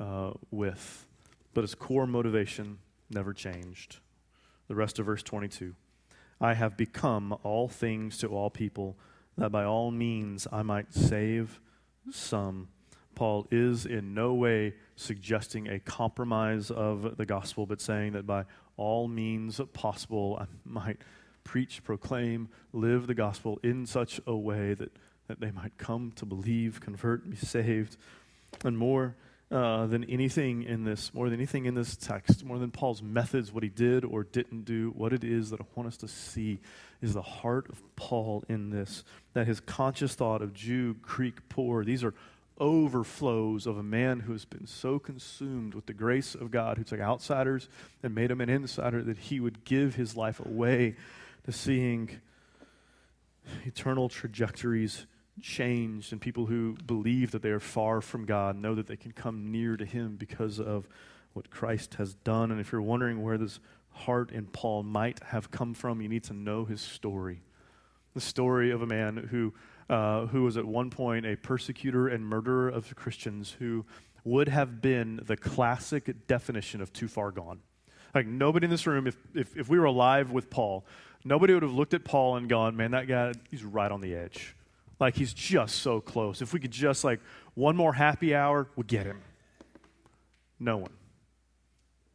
uh, 0.00 0.32
with, 0.50 1.06
but 1.54 1.62
his 1.62 1.74
core 1.74 2.06
motivation 2.06 2.78
never 3.10 3.32
changed. 3.32 3.98
The 4.68 4.74
rest 4.74 4.98
of 4.98 5.06
verse 5.06 5.22
22 5.22 5.74
I 6.40 6.54
have 6.54 6.76
become 6.76 7.36
all 7.42 7.68
things 7.68 8.18
to 8.18 8.28
all 8.28 8.50
people, 8.50 8.96
that 9.38 9.50
by 9.50 9.64
all 9.64 9.90
means 9.90 10.46
I 10.52 10.62
might 10.62 10.92
save 10.92 11.60
some. 12.10 12.68
Paul 13.16 13.48
is 13.50 13.84
in 13.84 14.14
no 14.14 14.32
way 14.34 14.74
suggesting 14.94 15.66
a 15.68 15.80
compromise 15.80 16.70
of 16.70 17.16
the 17.16 17.26
gospel, 17.26 17.66
but 17.66 17.80
saying 17.80 18.12
that 18.12 18.26
by 18.26 18.44
all 18.76 19.08
means 19.08 19.60
possible 19.72 20.38
I 20.40 20.46
might 20.64 20.98
preach, 21.42 21.82
proclaim, 21.82 22.48
live 22.72 23.08
the 23.08 23.14
gospel 23.14 23.58
in 23.64 23.86
such 23.86 24.20
a 24.26 24.36
way 24.36 24.74
that 24.74 24.92
that 25.28 25.40
they 25.40 25.50
might 25.50 25.76
come 25.78 26.12
to 26.16 26.24
believe, 26.24 26.80
convert, 26.80 27.28
be 27.28 27.36
saved. 27.36 27.96
And 28.64 28.78
more 28.78 29.16
uh, 29.50 29.86
than 29.86 30.04
anything 30.04 30.62
in 30.62 30.84
this, 30.84 31.12
more 31.14 31.28
than 31.28 31.38
anything 31.38 31.66
in 31.66 31.74
this 31.74 31.96
text, 31.96 32.44
more 32.44 32.58
than 32.58 32.70
Paul's 32.70 33.02
methods, 33.02 33.52
what 33.52 33.62
he 33.62 33.68
did 33.68 34.04
or 34.04 34.24
didn't 34.24 34.64
do, 34.64 34.92
what 34.96 35.12
it 35.12 35.24
is 35.24 35.50
that 35.50 35.60
I 35.60 35.64
want 35.74 35.88
us 35.88 35.96
to 35.98 36.08
see 36.08 36.58
is 37.02 37.14
the 37.14 37.22
heart 37.22 37.68
of 37.68 37.82
Paul 37.96 38.44
in 38.48 38.70
this. 38.70 39.04
That 39.34 39.46
his 39.46 39.60
conscious 39.60 40.14
thought 40.14 40.42
of 40.42 40.52
Jew, 40.52 40.94
Greek, 41.02 41.48
poor, 41.48 41.84
these 41.84 42.02
are 42.02 42.14
overflows 42.58 43.66
of 43.66 43.76
a 43.76 43.82
man 43.82 44.20
who 44.20 44.32
has 44.32 44.44
been 44.44 44.66
so 44.66 44.98
consumed 44.98 45.74
with 45.74 45.86
the 45.86 45.92
grace 45.92 46.34
of 46.34 46.50
God, 46.50 46.78
who 46.78 46.84
took 46.84 47.00
outsiders 47.00 47.68
and 48.02 48.14
made 48.14 48.30
him 48.30 48.40
an 48.40 48.48
insider, 48.48 49.02
that 49.02 49.18
he 49.18 49.40
would 49.40 49.64
give 49.64 49.94
his 49.94 50.16
life 50.16 50.40
away 50.40 50.96
to 51.44 51.52
seeing 51.52 52.20
eternal 53.64 54.08
trajectories 54.08 55.06
changed, 55.40 56.12
and 56.12 56.20
people 56.20 56.46
who 56.46 56.76
believe 56.86 57.30
that 57.32 57.42
they 57.42 57.50
are 57.50 57.60
far 57.60 58.00
from 58.00 58.24
God 58.24 58.56
know 58.56 58.74
that 58.74 58.86
they 58.86 58.96
can 58.96 59.12
come 59.12 59.50
near 59.50 59.76
to 59.76 59.84
Him 59.84 60.16
because 60.16 60.58
of 60.58 60.88
what 61.32 61.50
Christ 61.50 61.94
has 61.94 62.14
done. 62.14 62.50
And 62.50 62.60
if 62.60 62.72
you're 62.72 62.82
wondering 62.82 63.22
where 63.22 63.38
this 63.38 63.60
heart 63.90 64.30
in 64.30 64.46
Paul 64.46 64.82
might 64.82 65.20
have 65.24 65.50
come 65.50 65.74
from, 65.74 66.00
you 66.00 66.08
need 66.08 66.24
to 66.24 66.32
know 66.32 66.64
his 66.64 66.80
story. 66.80 67.42
The 68.14 68.20
story 68.20 68.70
of 68.70 68.82
a 68.82 68.86
man 68.86 69.28
who, 69.30 69.52
uh, 69.88 70.26
who 70.26 70.42
was 70.42 70.56
at 70.56 70.64
one 70.64 70.90
point 70.90 71.26
a 71.26 71.36
persecutor 71.36 72.08
and 72.08 72.26
murderer 72.26 72.68
of 72.68 72.94
Christians 72.96 73.56
who 73.58 73.84
would 74.24 74.48
have 74.48 74.80
been 74.80 75.20
the 75.24 75.36
classic 75.36 76.26
definition 76.26 76.80
of 76.80 76.92
too 76.92 77.08
far 77.08 77.30
gone. 77.30 77.60
Like, 78.14 78.26
nobody 78.26 78.64
in 78.64 78.70
this 78.70 78.86
room, 78.86 79.06
if, 79.06 79.16
if, 79.34 79.56
if 79.56 79.68
we 79.68 79.78
were 79.78 79.84
alive 79.84 80.32
with 80.32 80.50
Paul, 80.50 80.84
nobody 81.24 81.54
would 81.54 81.62
have 81.62 81.74
looked 81.74 81.94
at 81.94 82.04
Paul 82.04 82.36
and 82.36 82.48
gone, 82.48 82.76
man, 82.76 82.92
that 82.92 83.06
guy, 83.06 83.32
he's 83.50 83.64
right 83.64 83.90
on 83.90 84.00
the 84.00 84.14
edge. 84.14 84.56
Like 84.98 85.16
he's 85.16 85.34
just 85.34 85.76
so 85.76 86.00
close. 86.00 86.40
If 86.40 86.52
we 86.52 86.60
could 86.60 86.70
just 86.70 87.04
like 87.04 87.20
one 87.54 87.76
more 87.76 87.92
happy 87.92 88.34
hour, 88.34 88.68
we'd 88.76 88.86
get 88.86 89.06
him. 89.06 89.20
No 90.58 90.78
one. 90.78 90.92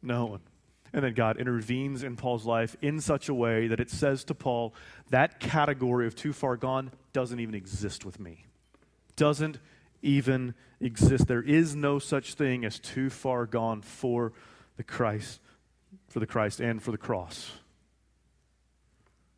No 0.02 0.26
one. 0.26 0.40
And 0.92 1.04
then 1.04 1.14
God 1.14 1.38
intervenes 1.38 2.02
in 2.02 2.16
Paul's 2.16 2.44
life 2.44 2.76
in 2.82 3.00
such 3.00 3.28
a 3.28 3.34
way 3.34 3.66
that 3.68 3.80
it 3.80 3.90
says 3.90 4.24
to 4.24 4.34
Paul, 4.34 4.74
that 5.10 5.40
category 5.40 6.06
of 6.06 6.14
too 6.14 6.32
far 6.32 6.56
gone 6.56 6.90
doesn't 7.12 7.40
even 7.40 7.54
exist 7.54 8.04
with 8.04 8.20
me. 8.20 8.44
Doesn't 9.16 9.58
even 10.02 10.54
exist. 10.80 11.28
There 11.28 11.42
is 11.42 11.74
no 11.74 11.98
such 11.98 12.34
thing 12.34 12.64
as 12.64 12.78
too 12.78 13.08
far 13.08 13.46
gone 13.46 13.80
for 13.80 14.32
the 14.76 14.82
Christ, 14.82 15.40
for 16.08 16.20
the 16.20 16.26
Christ 16.26 16.60
and 16.60 16.82
for 16.82 16.90
the 16.90 16.98
cross. 16.98 17.52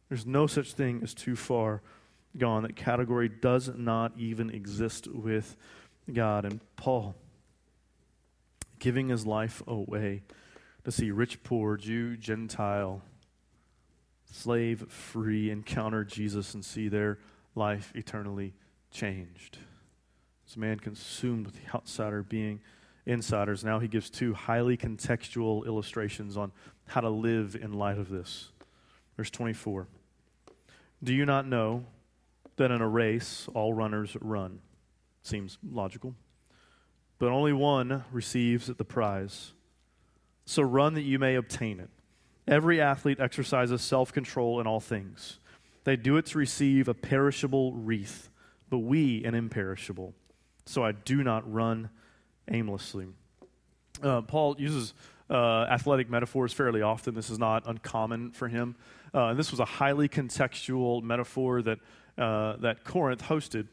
There's 0.09 0.27
no 0.27 0.47
such 0.47 0.73
thing 0.73 1.01
as 1.03 1.15
too 1.15 1.37
far 1.37 1.83
gone. 2.37 2.63
That 2.63 2.77
category 2.77 3.29
does 3.29 3.71
not 3.75 4.13
even 4.19 4.51
exist 4.51 5.07
with 5.07 5.57
God. 6.13 6.45
And 6.45 6.61
Paul, 6.77 7.15
giving 8.79 9.09
his 9.09 9.25
life 9.25 9.63
away 9.67 10.23
to 10.85 10.93
see 10.93 11.11
rich, 11.11 11.43
poor, 11.43 11.77
Jew, 11.77 12.17
Gentile, 12.17 13.03
slave, 14.31 14.91
free 14.91 15.51
encounter 15.51 16.05
Jesus 16.05 16.55
and 16.55 16.65
see 16.65 16.89
their 16.89 17.19
life 17.55 17.93
eternally 17.95 18.55
changed. 18.91 19.59
This 20.47 20.57
man 20.57 20.79
consumed 20.79 21.47
with 21.47 21.55
the 21.55 21.75
outsider 21.75 22.23
being 22.23 22.61
insiders. 23.07 23.65
Now 23.65 23.79
he 23.79 23.89
gives 23.89 24.11
two 24.11 24.35
highly 24.35 24.77
contextual 24.77 25.67
illustrations 25.67 26.37
on 26.37 26.53
how 26.87 27.01
to 27.01 27.09
live 27.09 27.57
in 27.61 27.73
light 27.73 27.99
of 27.99 28.09
this. 28.09 28.51
Verse 29.17 29.31
24 29.31 29.87
Do 31.03 31.15
you 31.15 31.25
not 31.25 31.47
know 31.47 31.85
that 32.57 32.71
in 32.71 32.81
a 32.81 32.89
race 32.89 33.49
all 33.55 33.73
runners 33.73 34.17
run. 34.21 34.61
Seems 35.23 35.59
logical. 35.69 36.15
But 37.19 37.31
only 37.31 37.53
one 37.53 38.05
receives 38.13 38.67
the 38.67 38.85
prize. 38.85 39.53
So 40.45 40.63
run 40.63 40.95
that 40.95 41.03
you 41.03 41.19
may 41.19 41.37
obtain 41.37 41.81
it. 41.81 41.91
Every 42.47 42.81
athlete 42.81 43.21
exercises 43.21 43.81
self 43.83 44.13
control 44.13 44.61
in 44.61 44.67
all 44.67 44.81
things. 44.81 45.39
They 45.85 45.97
do 45.97 46.17
it 46.17 46.27
to 46.27 46.39
receive 46.39 46.89
a 46.89 46.95
perishable 46.95 47.73
wreath, 47.73 48.29
but 48.71 48.79
we 48.79 49.25
an 49.25 49.35
imperishable. 49.35 50.15
So 50.67 50.85
I 50.85 50.93
do 50.93 51.23
not 51.23 51.51
run 51.51 51.91
aimlessly. 52.51 53.07
Uh, 54.03 54.23
Paul 54.23 54.57
uses 54.59 54.95
uh, 55.31 55.67
athletic 55.71 56.11
metaphors 56.11 56.53
fairly 56.53 56.83
often. 56.83 57.15
This 57.15 57.31
is 57.31 57.39
not 57.39 57.67
uncommon 57.67 58.33
for 58.33 58.49
him. 58.49 58.77
Uh, 59.15 59.29
and 59.29 59.39
this 59.39 59.51
was 59.51 59.61
a 59.61 59.65
highly 59.65 60.09
contextual 60.09 61.03
metaphor 61.03 61.63
that 61.63 61.79
uh, 62.17 62.57
that 62.59 62.85
Corinth 62.85 63.23
hosted 63.23 63.67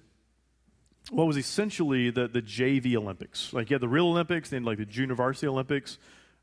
what 1.09 1.27
was 1.27 1.37
essentially 1.37 2.09
the, 2.09 2.27
the 2.27 2.41
JV 2.41 2.95
Olympics. 2.95 3.51
Like 3.53 3.69
you 3.69 3.75
had 3.75 3.81
the 3.81 3.87
real 3.87 4.07
Olympics, 4.07 4.49
then 4.49 4.63
like 4.63 4.77
the 4.77 4.85
junior 4.85 5.15
varsity 5.15 5.47
Olympics. 5.47 5.97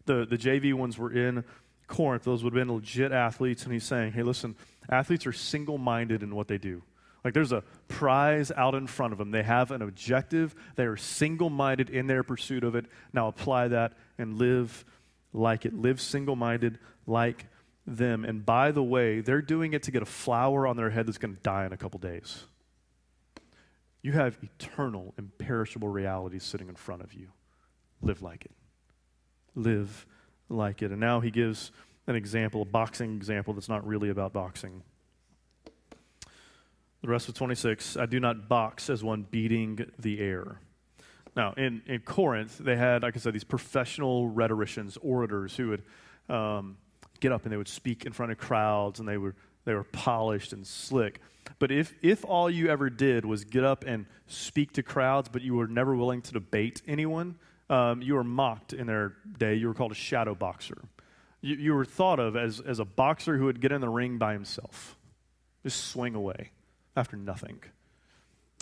The, 0.09 0.27
the 0.27 0.38
JV 0.38 0.75
ones 0.75 0.99
were 0.99 1.12
in 1.12 1.44
Corinth. 1.87 2.25
Those 2.25 2.42
would 2.42 2.55
have 2.55 2.66
been 2.66 2.75
legit 2.75 3.12
athletes. 3.12 3.64
And 3.64 3.73
he's 3.73 3.85
saying, 3.85 4.12
hey, 4.12 4.23
listen, 4.23 4.57
athletes 4.90 5.27
are 5.27 5.33
single 5.33 5.79
minded 5.79 6.23
in 6.23 6.35
what 6.35 6.49
they 6.49 6.59
do. 6.59 6.83
Like 7.25 7.35
there's 7.35 7.53
a 7.53 7.62
prize 7.88 8.51
out 8.57 8.75
in 8.75 8.87
front 8.87 9.12
of 9.12 9.18
them. 9.18 9.33
They 9.33 9.42
have 9.42 9.71
an 9.71 9.83
objective. 9.83 10.55
They 10.77 10.85
are 10.85 10.97
single 10.97 11.51
minded 11.51 11.90
in 11.90 12.07
their 12.07 12.23
pursuit 12.23 12.64
of 12.64 12.75
it. 12.75 12.87
Now 13.12 13.29
apply 13.29 13.68
that 13.68 13.92
and 14.16 14.38
live 14.38 14.85
like 15.33 15.66
it. 15.66 15.75
Live 15.75 16.01
single 16.01 16.37
minded 16.37 16.79
like 17.07 17.47
them. 17.87 18.25
And 18.25 18.47
by 18.47 18.71
the 18.73 18.83
way, 18.83 19.21
they're 19.21 19.42
doing 19.42 19.75
it 19.75 19.83
to 19.85 19.90
get 19.90 20.03
a 20.03 20.07
flower 20.07 20.66
on 20.66 20.77
their 20.77 20.90
head 20.90 21.07
that's 21.07 21.18
going 21.18 21.35
to 21.35 21.42
die 21.42 21.66
in 21.66 21.73
a 21.73 21.77
couple 21.77 21.99
days. 21.99 22.44
You 24.01 24.12
have 24.12 24.38
eternal, 24.42 25.12
imperishable 25.18 25.88
realities 25.88 26.44
sitting 26.44 26.68
in 26.68 26.77
front 26.77 27.03
of 27.03 27.12
you. 27.12 27.29
Live 28.01 28.23
like 28.23 28.44
it. 28.44 28.53
Live 29.59 30.07
like 30.49 30.83
it. 30.83 30.90
And 30.90 31.01
now 31.01 31.21
he 31.21 31.31
gives 31.31 31.73
an 32.07 32.16
example, 32.16 32.62
a 32.62 32.64
boxing 32.64 33.16
example 33.16 33.53
that's 33.55 33.68
not 33.68 33.87
really 33.87 34.09
about 34.09 34.33
boxing. 34.33 34.83
The 37.03 37.09
rest 37.09 37.29
of 37.29 37.35
26, 37.35 37.97
I 37.97 38.07
do 38.07 38.18
not 38.18 38.49
box 38.49 38.88
as 38.90 39.05
one 39.05 39.27
beating 39.31 39.87
the 39.99 40.21
air. 40.21 40.61
Now, 41.37 41.55
in, 41.57 41.83
in 41.87 42.01
Corinth, 42.01 42.59
they 42.59 42.77
had, 42.77 43.03
like 43.03 43.16
I 43.16 43.21
said, 43.21 43.35
these 43.35 43.44
professional 43.44 44.29
rhetoricians, 44.29 44.97
orators 45.03 45.55
who 45.55 45.68
would 45.68 45.83
um, 46.29 46.77
get 47.21 47.31
up 47.31 47.44
and 47.44 47.53
they 47.53 47.57
would 47.57 47.68
speak 47.68 48.07
in 48.07 48.12
front 48.12 48.33
of 48.33 48.38
crowds 48.38 48.99
and 48.99 49.09
they 49.09 49.18
were, 49.18 49.35
they 49.64 49.75
were 49.75 49.85
polished 49.85 50.53
and 50.53 50.66
slick. 50.66 51.21
But 51.59 51.71
if, 51.71 51.94
if 52.03 52.25
all 52.25 52.51
you 52.51 52.68
ever 52.68 52.90
did 52.90 53.25
was 53.25 53.44
get 53.44 53.64
up 53.64 53.85
and 53.87 54.07
speak 54.27 54.73
to 54.73 54.83
crowds, 54.83 55.29
but 55.29 55.42
you 55.42 55.55
were 55.55 55.68
never 55.68 55.94
willing 55.94 56.23
to 56.23 56.33
debate 56.33 56.83
anyone, 56.87 57.38
um, 57.70 58.02
you 58.02 58.14
were 58.14 58.24
mocked 58.24 58.72
in 58.72 58.87
their 58.87 59.14
day. 59.38 59.54
You 59.54 59.68
were 59.68 59.74
called 59.74 59.92
a 59.92 59.96
shadow 59.96 60.35
boxer. 60.35 60.78
You, 61.40 61.57
you 61.57 61.74
were 61.74 61.85
thought 61.85 62.18
of 62.18 62.37
as, 62.37 62.61
as 62.61 62.78
a 62.78 62.85
boxer 62.85 63.37
who 63.37 63.44
would 63.44 63.61
get 63.61 63.72
in 63.72 63.81
the 63.81 63.88
ring 63.88 64.18
by 64.18 64.33
himself, 64.33 64.96
just 65.62 65.87
swing 65.87 66.14
away 66.14 66.50
after 66.96 67.16
nothing. 67.16 67.61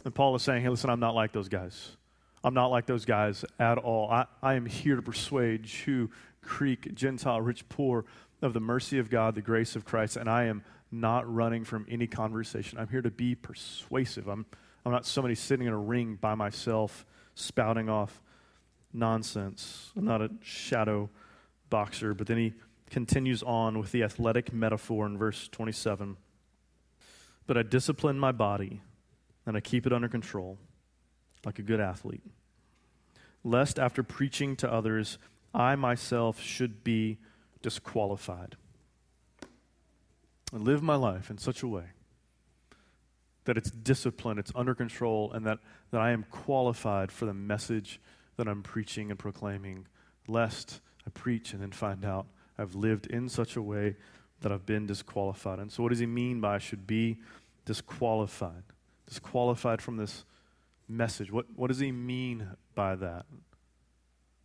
And 0.05 0.15
Paul 0.15 0.35
is 0.35 0.43
saying, 0.43 0.63
hey, 0.63 0.69
listen, 0.69 0.91
I'm 0.91 1.01
not 1.01 1.15
like 1.15 1.33
those 1.33 1.49
guys. 1.49 1.97
I'm 2.45 2.55
not 2.55 2.69
like 2.69 2.87
those 2.87 3.05
guys 3.05 3.45
at 3.59 3.79
all. 3.79 4.11
I, 4.11 4.27
I 4.43 4.55
am 4.55 4.67
here 4.67 4.97
to 4.97 5.03
persuade 5.03 5.65
Jew, 5.65 6.11
Greek, 6.43 6.95
Gentile, 6.95 7.41
rich, 7.41 7.69
poor 7.69 8.05
of 8.43 8.53
the 8.53 8.61
mercy 8.61 8.99
of 8.99 9.11
God, 9.11 9.35
the 9.35 9.43
grace 9.43 9.75
of 9.77 9.85
Christ, 9.85 10.17
and 10.17 10.29
I 10.29 10.45
am 10.45 10.63
not 10.93 11.33
running 11.33 11.65
from 11.65 11.87
any 11.89 12.07
conversation. 12.07 12.79
I'm 12.79 12.89
here 12.89 13.03
to 13.03 13.11
be 13.11 13.35
persuasive. 13.35 14.29
I'm, 14.29 14.47
I'm 14.85 14.93
not 14.93 15.07
somebody 15.07 15.35
sitting 15.35 15.67
in 15.67 15.73
a 15.73 15.79
ring 15.79 16.17
by 16.21 16.35
myself 16.35 17.05
spouting 17.35 17.89
off 17.89 18.23
nonsense. 18.97 19.93
I'm 19.97 20.05
not 20.05 20.23
a 20.23 20.31
shadow 20.43 21.11
boxer. 21.71 22.15
But 22.15 22.27
then 22.27 22.39
he 22.39 22.55
continues 22.91 23.43
on 23.43 23.79
with 23.79 23.93
the 23.93 24.03
athletic 24.03 24.53
metaphor 24.53 25.07
in 25.07 25.19
verse 25.19 25.49
27. 25.49 26.17
But 27.47 27.57
I 27.57 27.63
discipline 27.63 28.19
my 28.19 28.33
body 28.33 28.81
and 29.45 29.57
I 29.57 29.61
keep 29.61 29.87
it 29.87 29.93
under 29.93 30.09
control 30.09 30.59
like 31.45 31.59
a 31.59 31.63
good 31.63 31.81
athlete, 31.81 32.25
lest 33.45 33.79
after 33.79 34.03
preaching 34.03 34.57
to 34.57 34.73
others, 34.73 35.19
I 35.55 35.77
myself 35.77 36.41
should 36.41 36.83
be 36.83 37.19
disqualified. 37.63 38.57
I 40.53 40.57
live 40.57 40.83
my 40.83 40.97
life 40.97 41.31
in 41.31 41.39
such 41.39 41.63
a 41.63 41.69
way 41.69 41.85
that 43.45 43.57
it's 43.57 43.71
disciplined, 43.71 44.39
it's 44.41 44.53
under 44.55 44.75
control, 44.75 45.33
and 45.33 45.47
that, 45.47 45.61
that 45.93 46.01
I 46.01 46.11
am 46.11 46.25
qualified 46.31 47.11
for 47.13 47.27
the 47.27 47.35
message 47.35 48.01
that 48.37 48.49
I'm 48.49 48.63
preaching 48.63 49.11
and 49.11 49.19
proclaiming, 49.19 49.87
lest 50.27 50.81
I 51.07 51.11
preach 51.11 51.53
and 51.53 51.63
then 51.63 51.73
find 51.73 52.05
out 52.05 52.27
I've 52.59 52.75
lived 52.75 53.07
in 53.07 53.29
such 53.29 53.57
a 53.57 53.63
way 53.63 53.97
that 54.41 54.53
I've 54.53 54.67
been 54.67 54.87
disqualified. 54.87 55.59
And 55.59 55.71
so, 55.71 55.83
what 55.83 55.91
does 55.91 55.99
he 55.99 56.07
mean 56.07 56.41
by 56.41 56.57
I 56.57 56.59
should 56.59 56.87
be 56.87 57.19
disqualified? 57.65 58.63
Disqualified 59.07 59.81
from 59.81 59.97
this 59.97 60.25
message. 60.89 61.31
What, 61.31 61.47
what 61.55 61.69
does 61.69 61.79
he 61.79 61.93
mean 61.93 62.49
by 62.75 62.97
that? 62.97 63.27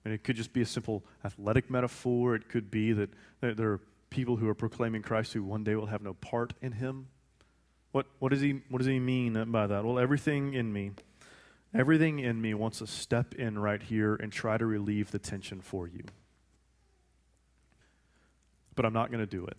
I 0.03 0.09
mean, 0.09 0.15
it 0.15 0.23
could 0.23 0.35
just 0.35 0.53
be 0.53 0.61
a 0.61 0.65
simple 0.65 1.03
athletic 1.23 1.69
metaphor. 1.69 2.35
It 2.35 2.49
could 2.49 2.71
be 2.71 2.93
that 2.93 3.09
there 3.41 3.71
are 3.71 3.81
people 4.09 4.37
who 4.37 4.47
are 4.47 4.55
proclaiming 4.55 5.01
Christ 5.01 5.33
who 5.33 5.43
one 5.43 5.63
day 5.63 5.75
will 5.75 5.87
have 5.87 6.01
no 6.01 6.13
part 6.13 6.53
in 6.61 6.73
him. 6.73 7.07
What, 7.91 8.07
what, 8.19 8.29
does 8.29 8.41
he, 8.41 8.61
what 8.69 8.79
does 8.79 8.87
he 8.87 8.99
mean 8.99 9.51
by 9.51 9.67
that? 9.67 9.83
Well, 9.83 9.99
everything 9.99 10.53
in 10.53 10.71
me, 10.71 10.91
everything 11.73 12.19
in 12.19 12.41
me 12.41 12.53
wants 12.53 12.79
to 12.79 12.87
step 12.87 13.33
in 13.35 13.57
right 13.59 13.81
here 13.81 14.15
and 14.15 14.31
try 14.31 14.57
to 14.57 14.65
relieve 14.65 15.11
the 15.11 15.19
tension 15.19 15.61
for 15.61 15.87
you 15.87 16.03
but 18.75 18.85
I'm 18.85 18.93
not 18.93 19.11
going 19.11 19.19
to 19.19 19.27
do 19.27 19.45
it. 19.45 19.57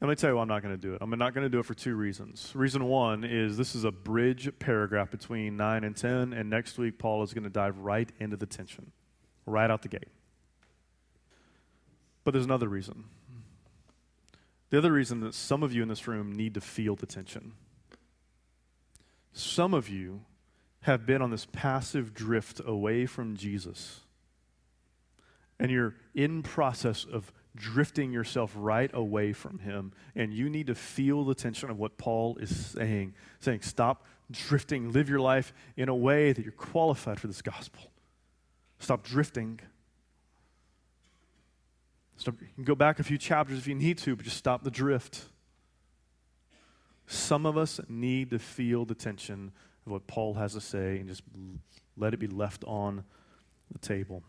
And 0.00 0.08
let 0.08 0.10
me 0.10 0.16
tell 0.16 0.30
you 0.30 0.36
why 0.36 0.42
I'm 0.42 0.48
not 0.48 0.62
going 0.62 0.74
to 0.74 0.80
do 0.80 0.94
it. 0.94 0.98
I'm 1.00 1.10
not 1.10 1.34
going 1.34 1.44
to 1.44 1.48
do 1.48 1.58
it 1.58 1.64
for 1.64 1.74
two 1.74 1.94
reasons. 1.94 2.52
Reason 2.54 2.84
one 2.84 3.24
is 3.24 3.56
this 3.56 3.74
is 3.74 3.84
a 3.84 3.90
bridge 3.90 4.50
paragraph 4.58 5.10
between 5.10 5.56
9 5.56 5.84
and 5.84 5.96
10, 5.96 6.32
and 6.32 6.50
next 6.50 6.78
week 6.78 6.98
Paul 6.98 7.22
is 7.22 7.32
going 7.32 7.44
to 7.44 7.50
dive 7.50 7.78
right 7.78 8.10
into 8.18 8.36
the 8.36 8.46
tension, 8.46 8.92
right 9.46 9.70
out 9.70 9.82
the 9.82 9.88
gate. 9.88 10.08
But 12.24 12.32
there's 12.32 12.44
another 12.44 12.68
reason. 12.68 13.04
The 14.70 14.78
other 14.78 14.92
reason 14.92 15.20
that 15.20 15.34
some 15.34 15.62
of 15.62 15.72
you 15.72 15.82
in 15.82 15.88
this 15.88 16.06
room 16.06 16.32
need 16.32 16.54
to 16.54 16.60
feel 16.60 16.96
the 16.96 17.06
tension. 17.06 17.52
Some 19.32 19.72
of 19.72 19.88
you 19.88 20.22
have 20.82 21.06
been 21.06 21.22
on 21.22 21.30
this 21.30 21.46
passive 21.52 22.14
drift 22.14 22.60
away 22.64 23.06
from 23.06 23.36
Jesus. 23.36 24.00
And 25.58 25.70
you're 25.70 25.94
in 26.14 26.42
process 26.42 27.04
of 27.10 27.32
drifting 27.56 28.12
yourself 28.12 28.52
right 28.54 28.90
away 28.92 29.32
from 29.32 29.58
him. 29.58 29.92
And 30.14 30.32
you 30.32 30.48
need 30.48 30.66
to 30.68 30.74
feel 30.74 31.24
the 31.24 31.34
tension 31.34 31.70
of 31.70 31.78
what 31.78 31.96
Paul 31.96 32.36
is 32.36 32.54
saying, 32.54 33.14
saying, 33.40 33.62
stop 33.62 34.04
drifting, 34.30 34.92
live 34.92 35.08
your 35.08 35.20
life 35.20 35.52
in 35.76 35.88
a 35.88 35.94
way 35.94 36.32
that 36.32 36.42
you're 36.42 36.52
qualified 36.52 37.18
for 37.18 37.26
this 37.26 37.42
gospel. 37.42 37.90
Stop 38.78 39.02
drifting. 39.04 39.60
Stop, 42.16 42.34
you 42.40 42.48
can 42.54 42.64
go 42.64 42.74
back 42.74 42.98
a 42.98 43.02
few 43.02 43.18
chapters 43.18 43.58
if 43.58 43.66
you 43.66 43.74
need 43.74 43.98
to, 43.98 44.16
but 44.16 44.24
just 44.24 44.36
stop 44.36 44.62
the 44.62 44.70
drift. 44.70 45.24
Some 47.06 47.46
of 47.46 47.56
us 47.56 47.80
need 47.88 48.30
to 48.30 48.38
feel 48.38 48.84
the 48.84 48.94
tension 48.94 49.52
of 49.86 49.92
what 49.92 50.06
Paul 50.06 50.34
has 50.34 50.52
to 50.54 50.60
say 50.60 50.98
and 50.98 51.08
just 51.08 51.22
let 51.96 52.12
it 52.12 52.18
be 52.18 52.26
left 52.26 52.64
on 52.64 53.04
the 53.72 53.78
table. 53.78 54.22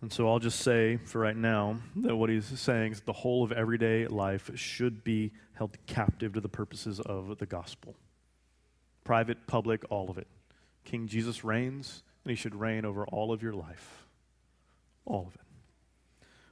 And 0.00 0.12
so 0.12 0.28
I'll 0.28 0.38
just 0.38 0.60
say 0.60 0.98
for 0.98 1.18
right 1.18 1.36
now 1.36 1.78
that 1.96 2.14
what 2.14 2.28
he's 2.28 2.46
saying 2.60 2.92
is 2.92 2.98
that 2.98 3.06
the 3.06 3.12
whole 3.12 3.42
of 3.42 3.52
everyday 3.52 4.06
life 4.06 4.50
should 4.54 5.02
be 5.02 5.32
held 5.54 5.78
captive 5.86 6.34
to 6.34 6.40
the 6.40 6.48
purposes 6.48 7.00
of 7.00 7.38
the 7.38 7.46
gospel. 7.46 7.94
Private, 9.02 9.46
public, 9.46 9.82
all 9.90 10.10
of 10.10 10.18
it. 10.18 10.26
King 10.84 11.06
Jesus 11.06 11.42
reigns, 11.42 12.02
and 12.22 12.30
he 12.30 12.36
should 12.36 12.54
reign 12.54 12.84
over 12.84 13.06
all 13.06 13.32
of 13.32 13.42
your 13.42 13.54
life. 13.54 14.04
All 15.06 15.26
of 15.26 15.34
it. 15.34 15.40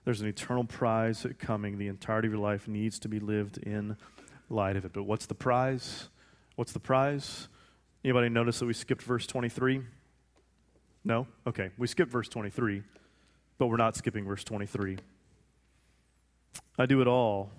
There's 0.04 0.20
an 0.20 0.28
eternal 0.28 0.64
prize 0.64 1.26
coming. 1.38 1.78
The 1.78 1.88
entirety 1.88 2.28
of 2.28 2.32
your 2.32 2.42
life 2.42 2.66
needs 2.66 2.98
to 3.00 3.08
be 3.08 3.20
lived 3.20 3.58
in 3.58 3.96
light 4.52 4.76
of 4.76 4.84
it. 4.84 4.92
But 4.92 5.04
what's 5.04 5.26
the 5.26 5.34
prize? 5.34 6.08
What's 6.56 6.72
the 6.72 6.80
prize? 6.80 7.48
Anybody 8.04 8.28
notice 8.28 8.58
that 8.58 8.66
we 8.66 8.74
skipped 8.74 9.02
verse 9.02 9.26
23? 9.26 9.82
No? 11.04 11.26
Okay, 11.46 11.70
we 11.78 11.86
skipped 11.86 12.12
verse 12.12 12.28
23 12.28 12.82
but 13.62 13.68
we're 13.68 13.76
not 13.76 13.94
skipping 13.94 14.24
verse 14.24 14.42
23. 14.42 14.98
I 16.76 16.84
do 16.84 17.00
it 17.00 17.06
all. 17.06 17.52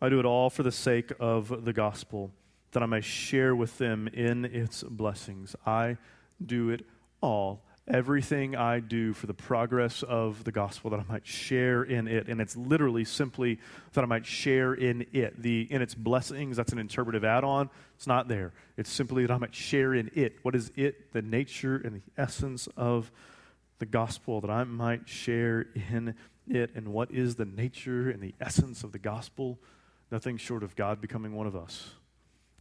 I 0.00 0.08
do 0.08 0.18
it 0.18 0.24
all 0.24 0.48
for 0.48 0.62
the 0.62 0.72
sake 0.72 1.12
of 1.20 1.66
the 1.66 1.74
gospel, 1.74 2.30
that 2.72 2.82
I 2.82 2.86
may 2.86 3.02
share 3.02 3.54
with 3.54 3.76
them 3.76 4.08
in 4.08 4.46
its 4.46 4.82
blessings. 4.82 5.54
I 5.66 5.98
do 6.44 6.70
it 6.70 6.86
all. 7.20 7.60
Everything 7.92 8.54
I 8.54 8.78
do 8.78 9.12
for 9.12 9.26
the 9.26 9.34
progress 9.34 10.04
of 10.04 10.44
the 10.44 10.52
gospel, 10.52 10.90
that 10.90 11.00
I 11.00 11.04
might 11.08 11.26
share 11.26 11.82
in 11.82 12.06
it. 12.06 12.28
And 12.28 12.40
it's 12.40 12.56
literally 12.56 13.04
simply 13.04 13.58
that 13.94 14.04
I 14.04 14.06
might 14.06 14.24
share 14.24 14.74
in 14.74 15.06
it. 15.12 15.42
The, 15.42 15.66
in 15.70 15.82
its 15.82 15.96
blessings, 15.96 16.56
that's 16.56 16.72
an 16.72 16.78
interpretive 16.78 17.24
add 17.24 17.42
on. 17.42 17.68
It's 17.96 18.06
not 18.06 18.28
there. 18.28 18.52
It's 18.76 18.90
simply 18.90 19.26
that 19.26 19.32
I 19.32 19.38
might 19.38 19.54
share 19.54 19.92
in 19.92 20.08
it. 20.14 20.36
What 20.42 20.54
is 20.54 20.70
it? 20.76 21.12
The 21.12 21.22
nature 21.22 21.76
and 21.76 21.96
the 21.96 22.02
essence 22.16 22.68
of 22.76 23.10
the 23.80 23.86
gospel, 23.86 24.40
that 24.42 24.50
I 24.50 24.62
might 24.62 25.08
share 25.08 25.66
in 25.74 26.14
it. 26.48 26.70
And 26.76 26.88
what 26.88 27.10
is 27.10 27.34
the 27.34 27.44
nature 27.44 28.08
and 28.08 28.22
the 28.22 28.34
essence 28.40 28.84
of 28.84 28.92
the 28.92 29.00
gospel? 29.00 29.58
Nothing 30.12 30.36
short 30.36 30.62
of 30.62 30.76
God 30.76 31.00
becoming 31.00 31.34
one 31.34 31.48
of 31.48 31.56
us, 31.56 31.90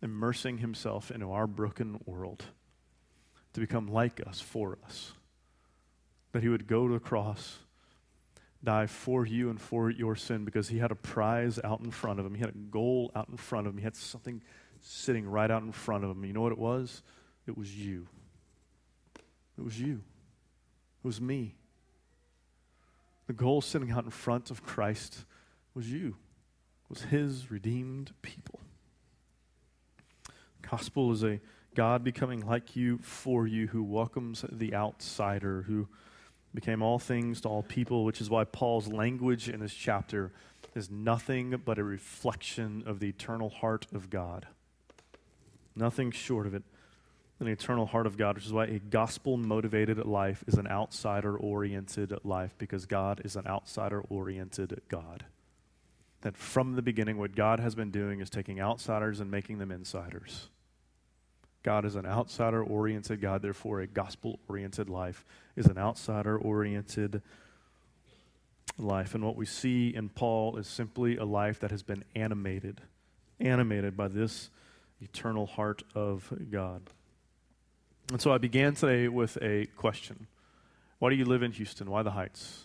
immersing 0.01 0.57
himself 0.57 1.11
into 1.11 1.31
our 1.31 1.45
broken 1.45 2.01
world 2.07 2.45
to 3.53 3.59
become 3.59 3.87
like 3.87 4.25
us 4.25 4.39
for 4.39 4.77
us. 4.85 5.11
That 6.31 6.43
he 6.43 6.49
would 6.49 6.67
go 6.67 6.87
to 6.87 6.93
the 6.93 6.99
cross, 6.99 7.59
die 8.63 8.85
for 8.85 9.25
you 9.25 9.49
and 9.49 9.59
for 9.59 9.89
your 9.89 10.15
sin 10.15 10.45
because 10.45 10.69
he 10.69 10.77
had 10.77 10.91
a 10.91 10.95
prize 10.95 11.59
out 11.63 11.79
in 11.79 11.91
front 11.91 12.19
of 12.19 12.25
him. 12.25 12.35
He 12.35 12.41
had 12.41 12.49
a 12.49 12.57
goal 12.57 13.11
out 13.15 13.29
in 13.29 13.37
front 13.37 13.67
of 13.67 13.73
him. 13.73 13.77
He 13.77 13.83
had 13.83 13.95
something 13.95 14.41
sitting 14.81 15.27
right 15.27 15.49
out 15.49 15.63
in 15.63 15.71
front 15.71 16.03
of 16.03 16.11
him. 16.11 16.23
You 16.23 16.33
know 16.33 16.41
what 16.41 16.51
it 16.51 16.59
was? 16.59 17.01
It 17.47 17.57
was 17.57 17.75
you. 17.75 18.07
It 19.57 19.63
was 19.63 19.79
you. 19.79 20.03
It 21.03 21.07
was 21.07 21.19
me. 21.19 21.55
The 23.27 23.33
goal 23.33 23.61
sitting 23.61 23.91
out 23.91 24.05
in 24.05 24.09
front 24.09 24.51
of 24.51 24.63
Christ 24.63 25.25
was 25.73 25.91
you, 25.91 26.07
it 26.07 26.89
was 26.89 27.03
his 27.03 27.51
redeemed 27.51 28.11
people. 28.21 28.59
Gospel 30.69 31.11
is 31.11 31.23
a 31.23 31.39
God 31.75 32.03
becoming 32.03 32.45
like 32.45 32.75
you 32.75 32.97
for 32.99 33.47
you, 33.47 33.67
who 33.67 33.83
welcomes 33.83 34.43
the 34.51 34.73
outsider, 34.73 35.63
who 35.63 35.87
became 36.53 36.81
all 36.81 36.99
things 36.99 37.41
to 37.41 37.47
all 37.47 37.63
people, 37.63 38.03
which 38.03 38.21
is 38.21 38.29
why 38.29 38.43
Paul's 38.43 38.87
language 38.87 39.49
in 39.49 39.59
this 39.59 39.73
chapter 39.73 40.31
is 40.75 40.89
nothing 40.89 41.61
but 41.63 41.77
a 41.77 41.83
reflection 41.83 42.83
of 42.85 42.99
the 42.99 43.09
eternal 43.09 43.49
heart 43.49 43.85
of 43.93 44.09
God. 44.09 44.47
Nothing 45.75 46.11
short 46.11 46.47
of 46.47 46.53
it. 46.53 46.63
an 47.39 47.47
eternal 47.47 47.85
heart 47.85 48.05
of 48.05 48.17
God, 48.17 48.35
which 48.35 48.45
is 48.45 48.53
why 48.53 48.65
a 48.65 48.79
gospel 48.79 49.37
motivated 49.37 49.97
life 50.05 50.43
is 50.47 50.55
an 50.55 50.67
outsider 50.67 51.37
oriented 51.37 52.13
life, 52.23 52.53
because 52.57 52.85
God 52.85 53.21
is 53.23 53.35
an 53.35 53.47
outsider 53.47 54.01
oriented 54.09 54.81
God. 54.89 55.25
That 56.21 56.35
from 56.35 56.75
the 56.75 56.81
beginning, 56.81 57.17
what 57.17 57.35
God 57.35 57.61
has 57.61 57.75
been 57.75 57.91
doing 57.91 58.19
is 58.19 58.29
taking 58.29 58.59
outsiders 58.59 59.21
and 59.21 59.31
making 59.31 59.59
them 59.59 59.71
insiders. 59.71 60.49
God 61.63 61.85
is 61.85 61.95
an 61.95 62.05
outsider 62.05 62.63
oriented 62.63 63.21
God, 63.21 63.41
therefore, 63.41 63.81
a 63.81 63.87
gospel 63.87 64.39
oriented 64.47 64.89
life 64.89 65.25
is 65.55 65.65
an 65.65 65.77
outsider 65.77 66.37
oriented 66.37 67.21
life. 68.77 69.13
And 69.13 69.23
what 69.23 69.35
we 69.35 69.45
see 69.45 69.93
in 69.93 70.09
Paul 70.09 70.57
is 70.57 70.67
simply 70.67 71.17
a 71.17 71.25
life 71.25 71.59
that 71.59 71.71
has 71.71 71.83
been 71.83 72.03
animated, 72.15 72.81
animated 73.39 73.97
by 73.97 74.07
this 74.07 74.49
eternal 75.01 75.45
heart 75.45 75.83
of 75.93 76.31
God. 76.49 76.81
And 78.11 78.21
so 78.21 78.31
I 78.31 78.37
began 78.37 78.73
today 78.73 79.07
with 79.07 79.37
a 79.41 79.65
question 79.75 80.27
Why 80.99 81.09
do 81.09 81.15
you 81.15 81.25
live 81.25 81.43
in 81.43 81.51
Houston? 81.51 81.89
Why 81.89 82.03
the 82.03 82.11
Heights? 82.11 82.63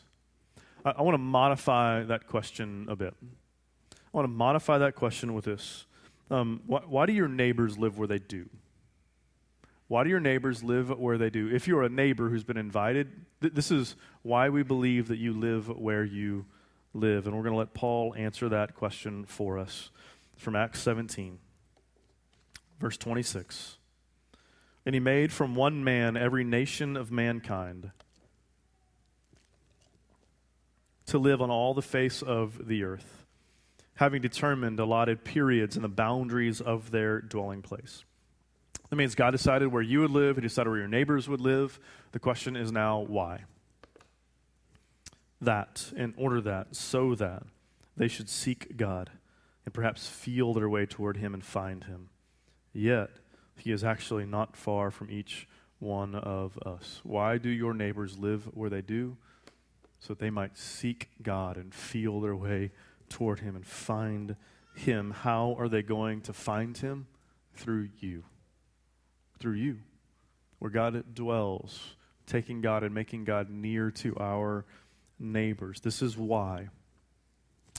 I, 0.85 0.90
I 0.90 1.02
want 1.02 1.14
to 1.14 1.18
modify 1.18 2.04
that 2.04 2.28
question 2.28 2.87
a 2.88 2.96
bit. 2.96 3.14
I 3.22 4.16
want 4.16 4.24
to 4.24 4.33
modify 4.33 4.78
that 4.78 4.94
question 4.94 5.35
with 5.35 5.46
this 5.46 5.87
um, 6.30 6.62
why, 6.66 6.80
why 6.87 7.07
do 7.07 7.12
your 7.12 7.28
neighbors 7.28 7.78
live 7.78 7.98
where 7.98 8.09
they 8.09 8.18
do? 8.18 8.48
Why 9.87 10.03
do 10.03 10.11
your 10.11 10.20
neighbors 10.20 10.62
live 10.62 10.90
where 10.90 11.18
they 11.18 11.31
do? 11.31 11.49
If 11.55 11.68
you're 11.68 11.83
a 11.83 11.88
neighbor 11.88 12.31
who's 12.31 12.44
been 12.44 12.57
invited, 12.57 13.11
th- 13.42 13.53
this 13.53 13.70
is 13.70 13.97
why 14.23 14.49
we 14.49 14.62
believe 14.62 15.09
that 15.09 15.18
you 15.18 15.33
live 15.33 15.68
where 15.68 16.05
you 16.05 16.47
live. 16.94 17.27
And 17.27 17.37
we're 17.37 17.42
going 17.42 17.53
to 17.53 17.59
let 17.59 17.75
Paul 17.75 18.14
answer 18.16 18.49
that 18.49 18.75
question 18.75 19.25
for 19.25 19.59
us 19.59 19.90
from 20.37 20.57
Acts 20.57 20.81
17, 20.81 21.38
verse 22.81 22.97
26. 22.97 23.77
And 24.87 24.94
he 24.94 25.01
made 25.01 25.33
from 25.33 25.55
one 25.55 25.85
man 25.85 26.16
every 26.16 26.44
nation 26.44 26.97
of 26.97 27.11
mankind 27.11 27.90
to 31.07 31.18
live 31.18 31.42
on 31.42 31.51
all 31.51 31.75
the 31.75 31.83
face 31.83 32.23
of 32.23 32.66
the 32.66 32.85
earth, 32.85 33.27
having 33.97 34.23
determined 34.23 34.81
allotted 34.81 35.25
periods 35.25 35.77
and 35.77 35.85
the 35.85 35.88
boundaries 35.88 36.61
of 36.61 36.90
their 36.90 37.20
dwelling 37.20 37.61
place. 37.61 38.05
That 38.94 38.98
means 38.98 39.16
God 39.16 39.33
decided 39.33 39.72
where 39.72 39.83
you 39.83 40.02
would 40.02 40.12
live, 40.12 40.37
He 40.37 40.42
decided 40.42 40.70
where 40.70 40.78
your 40.78 40.87
neighbors 40.87 41.28
would 41.28 41.40
live. 41.40 41.80
The 42.12 42.20
question 42.20 42.54
is 42.54 42.70
now 42.70 43.00
why? 43.00 43.40
That, 45.40 45.92
in 45.96 46.14
order 46.16 46.40
that, 46.42 46.76
so 46.76 47.16
that 47.16 47.42
they 47.96 48.07
should 48.07 48.28
seek 48.28 48.76
God 48.76 49.11
and 49.64 49.74
perhaps 49.74 50.07
feel 50.07 50.54
their 50.54 50.68
way 50.68 50.87
toward 50.87 51.16
Him 51.16 51.35
and 51.35 51.44
find 51.44 51.83
Him. 51.83 52.11
Yet, 52.72 53.11
he 53.57 53.72
is 53.72 53.83
actually 53.83 54.26
not 54.26 54.57
far 54.57 54.92
from 54.92 55.11
each 55.11 55.48
one 55.80 56.14
of 56.14 56.57
us. 56.59 57.00
Why 57.02 57.37
do 57.37 57.48
your 57.48 57.74
neighbors 57.74 58.16
live 58.16 58.44
where 58.54 58.70
they 58.70 58.80
do? 58.80 59.16
So 59.98 60.14
that 60.14 60.20
they 60.20 60.30
might 60.30 60.57
seek 60.57 61.09
God 61.20 61.57
and 61.57 61.74
feel 61.74 62.20
their 62.20 62.37
way 62.37 62.70
toward 63.09 63.40
Him 63.40 63.57
and 63.57 63.66
find 63.66 64.37
Him. 64.76 65.11
How 65.11 65.57
are 65.59 65.68
they 65.68 65.83
going 65.83 66.20
to 66.20 66.33
find 66.33 66.78
Him? 66.78 67.09
Through 67.57 67.88
you. 67.98 68.22
Through 69.44 69.52
you. 69.52 69.80
Where 70.59 70.70
God 70.70 71.14
dwells, 71.14 71.96
taking 72.26 72.62
God 72.62 72.83
and 72.83 72.94
making 72.94 73.24
God 73.24 73.50
near 73.50 73.90
to 73.90 74.16
our 74.18 74.64
neighbors. 75.18 75.83
This 75.83 76.00
is 76.00 76.16
why. 76.16 76.68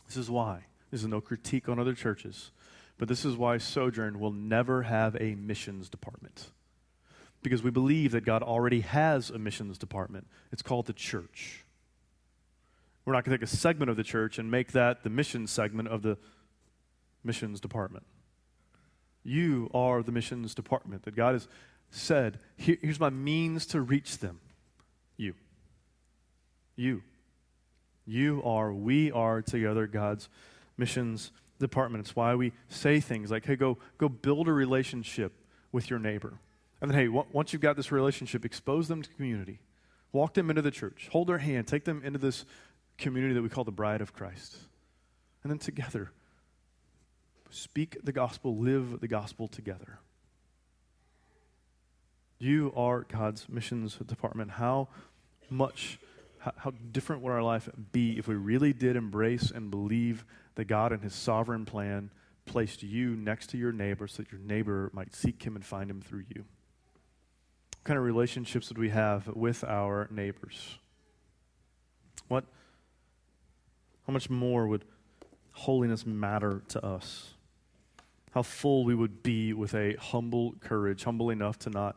This 0.05 0.15
is 0.15 0.29
why. 0.29 0.65
This 0.91 1.01
is 1.01 1.07
no 1.07 1.21
critique 1.21 1.67
on 1.67 1.79
other 1.79 1.95
churches. 1.95 2.51
But 2.99 3.07
this 3.07 3.25
is 3.25 3.35
why 3.35 3.57
Sojourn 3.57 4.19
will 4.19 4.31
never 4.31 4.83
have 4.83 5.15
a 5.19 5.33
missions 5.33 5.89
department. 5.89 6.51
Because 7.41 7.63
we 7.63 7.71
believe 7.71 8.11
that 8.11 8.25
God 8.25 8.43
already 8.43 8.81
has 8.81 9.31
a 9.31 9.39
missions 9.39 9.79
department. 9.79 10.27
It's 10.51 10.61
called 10.61 10.85
the 10.85 10.93
church. 10.93 11.65
We're 13.05 13.13
not 13.13 13.25
going 13.25 13.39
to 13.39 13.43
take 13.43 13.51
a 13.51 13.57
segment 13.57 13.89
of 13.89 13.97
the 13.97 14.03
church 14.03 14.37
and 14.37 14.51
make 14.51 14.73
that 14.73 15.01
the 15.01 15.09
mission 15.09 15.47
segment 15.47 15.87
of 15.87 16.03
the 16.03 16.19
missions 17.23 17.59
department. 17.59 18.05
You 19.25 19.69
are 19.73 20.03
the 20.03 20.11
missions 20.13 20.55
department 20.55 21.03
that 21.03 21.15
God 21.15 21.33
has 21.33 21.47
said, 21.89 22.39
Here, 22.55 22.77
here's 22.81 22.99
my 22.99 23.09
means 23.09 23.65
to 23.67 23.81
reach 23.81 24.19
them. 24.19 24.39
You. 25.17 25.33
You. 26.77 27.01
You 28.05 28.41
are, 28.45 28.71
we 28.71 29.11
are 29.11 29.41
together 29.41 29.87
God's 29.87 30.29
missions 30.77 31.31
department. 31.59 32.05
It's 32.05 32.15
why 32.15 32.35
we 32.35 32.53
say 32.69 32.99
things 32.99 33.31
like, 33.31 33.45
hey, 33.45 33.55
go, 33.55 33.77
go 33.97 34.09
build 34.09 34.47
a 34.47 34.53
relationship 34.53 35.33
with 35.71 35.89
your 35.89 35.99
neighbor. 35.99 36.33
And 36.81 36.91
then, 36.91 36.99
hey, 36.99 37.05
w- 37.07 37.25
once 37.31 37.51
you've 37.51 37.61
got 37.61 37.75
this 37.75 37.91
relationship, 37.91 38.45
expose 38.45 38.87
them 38.87 39.01
to 39.01 39.09
community. 39.11 39.59
Walk 40.11 40.33
them 40.35 40.49
into 40.49 40.61
the 40.61 40.71
church. 40.71 41.09
Hold 41.11 41.27
their 41.27 41.39
hand. 41.39 41.67
Take 41.67 41.85
them 41.85 42.01
into 42.03 42.19
this 42.19 42.45
community 42.97 43.33
that 43.33 43.41
we 43.41 43.49
call 43.49 43.63
the 43.63 43.71
bride 43.71 44.01
of 44.01 44.13
Christ. 44.13 44.55
And 45.43 45.51
then 45.51 45.57
together, 45.57 46.11
speak 47.55 47.97
the 48.03 48.11
gospel, 48.11 48.57
live 48.57 48.99
the 48.99 49.07
gospel 49.07 49.47
together. 49.47 49.99
You 52.37 52.73
are 52.75 53.01
God's 53.01 53.47
missions 53.47 53.95
department. 53.95 54.51
How 54.51 54.89
much, 55.49 55.97
how, 56.39 56.51
how 56.57 56.73
different 56.91 57.21
would 57.21 57.31
our 57.31 57.41
life 57.41 57.69
be 57.91 58.17
if 58.17 58.27
we 58.27 58.35
really 58.35 58.73
did 58.73 58.95
embrace 58.95 59.51
and 59.51 59.71
believe 59.71 60.25
that 60.55 60.65
God, 60.65 60.91
and 60.91 61.01
His 61.01 61.15
sovereign 61.15 61.65
plan, 61.65 62.11
placed 62.45 62.83
you 62.83 63.15
next 63.15 63.51
to 63.51 63.57
your 63.57 63.71
neighbor 63.71 64.07
so 64.07 64.23
that 64.23 64.31
your 64.31 64.41
neighbor 64.41 64.89
might 64.93 65.15
seek 65.15 65.43
Him 65.43 65.55
and 65.55 65.65
find 65.65 65.89
Him 65.89 66.01
through 66.01 66.25
you? 66.29 66.43
What 67.77 67.83
kind 67.85 67.97
of 67.97 68.03
relationships 68.03 68.67
would 68.69 68.77
we 68.77 68.89
have 68.89 69.27
with 69.27 69.63
our 69.63 70.09
neighbors? 70.11 70.77
What, 72.27 72.43
how 74.05 74.13
much 74.13 74.29
more 74.29 74.67
would 74.67 74.83
holiness 75.53 76.05
matter 76.05 76.61
to 76.69 76.85
us? 76.85 77.34
How 78.35 78.41
full 78.41 78.83
we 78.83 78.93
would 78.93 79.23
be 79.23 79.53
with 79.53 79.73
a 79.73 79.95
humble 79.95 80.55
courage, 80.59 81.05
humble 81.05 81.29
enough 81.29 81.57
to 81.59 81.69
not 81.69 81.95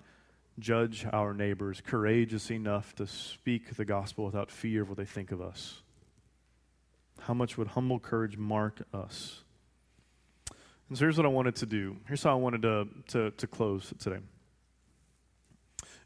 judge 0.61 1.05
our 1.12 1.35
neighbors, 1.35 1.83
courageous 1.85 2.53
enough 2.53 2.94
to 2.94 3.09
speak 3.09 3.74
the 3.74 3.85
gospel 3.85 4.24
without 4.24 4.48
fear 4.48 4.83
of 4.83 4.88
what 4.88 4.98
they 4.98 5.05
think 5.05 5.33
of 5.33 5.42
us. 5.42 5.83
How 7.22 7.35
much 7.35 7.59
would 7.59 7.66
humble 7.66 7.98
courage 7.98 8.37
mark 8.37 8.83
us? 8.94 9.42
And 10.88 10.96
so 10.96 11.07
here's 11.07 11.16
what 11.16 11.27
I 11.27 11.29
wanted 11.29 11.57
to 11.57 11.66
do. 11.66 11.96
Here's 12.07 12.22
how 12.22 12.31
I 12.31 12.35
wanted 12.35 12.62
to, 12.62 12.87
to, 13.09 13.31
to 13.33 13.46
close 13.48 13.92
today. 13.98 14.20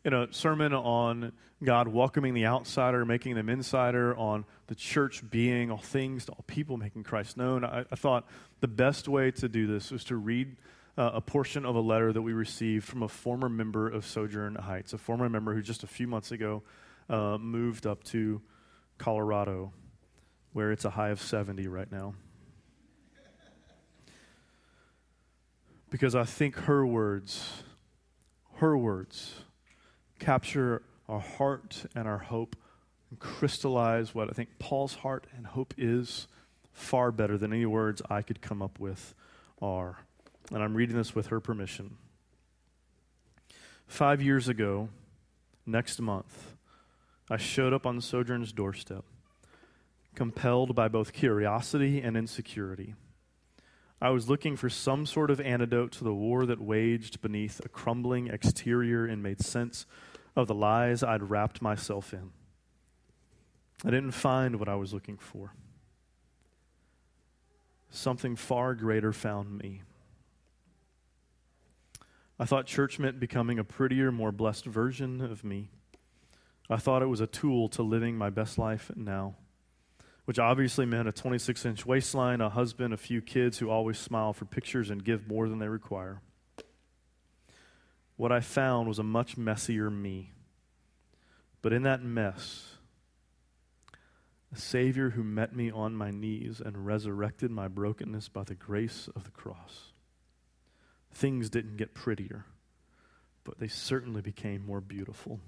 In 0.04 0.12
a 0.12 0.32
sermon 0.32 0.72
on 0.72 1.32
God 1.62 1.86
welcoming 1.86 2.34
the 2.34 2.46
outsider, 2.46 3.04
making 3.04 3.36
them 3.36 3.48
insider, 3.48 4.16
on 4.16 4.44
the 4.66 4.74
church 4.74 5.22
being 5.30 5.70
all 5.70 5.78
things 5.78 6.24
to 6.26 6.32
all 6.32 6.44
people, 6.46 6.76
making 6.76 7.04
Christ 7.04 7.36
known, 7.36 7.64
I, 7.64 7.84
I 7.90 7.96
thought 7.96 8.26
the 8.60 8.68
best 8.68 9.06
way 9.06 9.30
to 9.30 9.48
do 9.48 9.66
this 9.66 9.92
was 9.92 10.02
to 10.04 10.16
read 10.16 10.56
uh, 10.98 11.12
a 11.14 11.20
portion 11.20 11.64
of 11.64 11.76
a 11.76 11.80
letter 11.80 12.12
that 12.12 12.22
we 12.22 12.32
received 12.32 12.84
from 12.84 13.02
a 13.02 13.08
former 13.08 13.48
member 13.48 13.88
of 13.88 14.04
Sojourn 14.04 14.56
Heights, 14.56 14.92
a 14.92 14.98
former 14.98 15.28
member 15.28 15.54
who 15.54 15.62
just 15.62 15.84
a 15.84 15.86
few 15.86 16.08
months 16.08 16.32
ago 16.32 16.62
uh, 17.08 17.38
moved 17.38 17.86
up 17.86 18.02
to 18.04 18.42
Colorado 18.98 19.72
where 20.52 20.70
it's 20.70 20.84
a 20.84 20.90
high 20.90 21.08
of 21.08 21.20
70 21.20 21.66
right 21.68 21.90
now. 21.90 22.14
Because 25.90 26.14
I 26.14 26.24
think 26.24 26.56
her 26.56 26.86
words, 26.86 27.62
her 28.56 28.76
words, 28.76 29.34
capture 30.22 30.82
our 31.08 31.18
heart 31.18 31.84
and 31.96 32.06
our 32.06 32.18
hope 32.18 32.54
and 33.10 33.18
crystallize 33.18 34.14
what 34.14 34.30
I 34.30 34.32
think 34.32 34.50
Paul's 34.60 34.94
heart 34.94 35.26
and 35.36 35.46
hope 35.46 35.74
is 35.76 36.28
far 36.72 37.10
better 37.10 37.36
than 37.36 37.52
any 37.52 37.66
words 37.66 38.00
I 38.08 38.22
could 38.22 38.40
come 38.40 38.62
up 38.62 38.78
with 38.78 39.14
are. 39.60 39.98
And 40.52 40.62
I'm 40.62 40.74
reading 40.74 40.96
this 40.96 41.14
with 41.14 41.26
her 41.26 41.40
permission. 41.40 41.96
Five 43.88 44.22
years 44.22 44.48
ago, 44.48 44.90
next 45.66 46.00
month, 46.00 46.54
I 47.28 47.36
showed 47.36 47.72
up 47.72 47.84
on 47.84 48.00
Sojourn's 48.00 48.52
doorstep 48.52 49.04
compelled 50.14 50.74
by 50.74 50.88
both 50.88 51.12
curiosity 51.12 52.00
and 52.00 52.16
insecurity. 52.16 52.94
I 54.00 54.10
was 54.10 54.28
looking 54.28 54.56
for 54.56 54.68
some 54.68 55.06
sort 55.06 55.30
of 55.30 55.40
antidote 55.40 55.92
to 55.92 56.04
the 56.04 56.12
war 56.12 56.44
that 56.46 56.60
waged 56.60 57.22
beneath 57.22 57.60
a 57.64 57.68
crumbling 57.68 58.28
exterior 58.28 59.06
and 59.06 59.22
made 59.22 59.40
sense 59.40 59.86
of 60.34 60.46
the 60.46 60.54
lies 60.54 61.02
I'd 61.02 61.30
wrapped 61.30 61.60
myself 61.62 62.12
in. 62.12 62.30
I 63.84 63.90
didn't 63.90 64.12
find 64.12 64.56
what 64.56 64.68
I 64.68 64.76
was 64.76 64.94
looking 64.94 65.18
for. 65.18 65.52
Something 67.90 68.36
far 68.36 68.74
greater 68.74 69.12
found 69.12 69.58
me. 69.58 69.82
I 72.38 72.44
thought 72.44 72.66
church 72.66 72.98
meant 72.98 73.20
becoming 73.20 73.58
a 73.58 73.64
prettier, 73.64 74.10
more 74.10 74.32
blessed 74.32 74.66
version 74.66 75.20
of 75.20 75.44
me. 75.44 75.70
I 76.70 76.76
thought 76.76 77.02
it 77.02 77.06
was 77.06 77.20
a 77.20 77.26
tool 77.26 77.68
to 77.70 77.82
living 77.82 78.16
my 78.16 78.30
best 78.30 78.56
life 78.56 78.90
now 78.96 79.36
which 80.24 80.38
obviously 80.38 80.86
meant 80.86 81.08
a 81.08 81.12
26 81.12 81.64
inch 81.64 81.86
waistline, 81.86 82.40
a 82.40 82.48
husband, 82.48 82.94
a 82.94 82.96
few 82.96 83.20
kids 83.20 83.58
who 83.58 83.70
always 83.70 83.98
smile 83.98 84.32
for 84.32 84.44
pictures 84.44 84.90
and 84.90 85.04
give 85.04 85.26
more 85.26 85.48
than 85.48 85.58
they 85.58 85.68
require. 85.68 86.20
What 88.22 88.30
I 88.30 88.38
found 88.38 88.86
was 88.86 89.00
a 89.00 89.02
much 89.02 89.36
messier 89.36 89.90
me. 89.90 90.30
But 91.60 91.72
in 91.72 91.82
that 91.82 92.04
mess, 92.04 92.76
a 94.54 94.56
Savior 94.56 95.10
who 95.10 95.24
met 95.24 95.56
me 95.56 95.72
on 95.72 95.96
my 95.96 96.12
knees 96.12 96.62
and 96.64 96.86
resurrected 96.86 97.50
my 97.50 97.66
brokenness 97.66 98.28
by 98.28 98.44
the 98.44 98.54
grace 98.54 99.08
of 99.16 99.24
the 99.24 99.32
cross. 99.32 99.90
Things 101.12 101.50
didn't 101.50 101.78
get 101.78 101.94
prettier, 101.94 102.44
but 103.42 103.58
they 103.58 103.66
certainly 103.66 104.22
became 104.22 104.64
more 104.64 104.80
beautiful. 104.80 105.40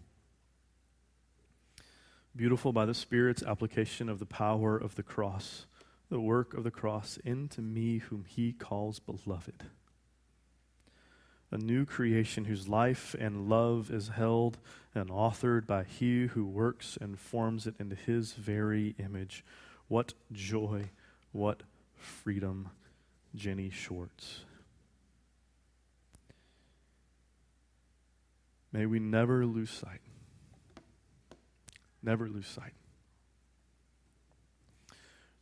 Beautiful 2.35 2.73
by 2.73 2.87
the 2.87 2.93
Spirit's 2.93 3.45
application 3.45 4.09
of 4.09 4.19
the 4.19 4.27
power 4.27 4.77
of 4.77 4.97
the 4.97 5.05
cross, 5.05 5.67
the 6.11 6.21
work 6.21 6.53
of 6.53 6.65
the 6.65 6.73
cross 6.73 7.21
into 7.25 7.63
me, 7.63 7.99
whom 7.99 8.25
He 8.25 8.53
calls 8.53 8.99
beloved 8.99 9.67
a 11.55 11.59
new 11.59 11.87
creation 11.87 12.47
whose 12.47 12.67
life 12.67 13.14
and 13.17 13.49
love 13.49 13.88
is 13.88 14.09
held 14.09 14.59
and 14.93 15.09
authored 15.09 15.69
by 15.69 15.85
He 15.85 16.27
who 16.27 16.45
works 16.45 16.99
and 17.01 17.17
forms 17.17 17.69
it 17.69 17.77
into 17.79 17.95
His 17.95 18.33
very 18.33 18.97
image. 18.99 19.45
What 19.87 20.14
joy, 20.33 20.90
what 21.31 21.62
freedom, 21.95 22.71
Jenny 23.37 23.71
Shorts. 23.71 24.40
May 28.73 28.87
we 28.87 28.99
never 28.99 29.47
lose 29.47 29.71
sight. 29.71 30.01
Never 32.03 32.29
lose 32.29 32.49
sight. 32.49 32.73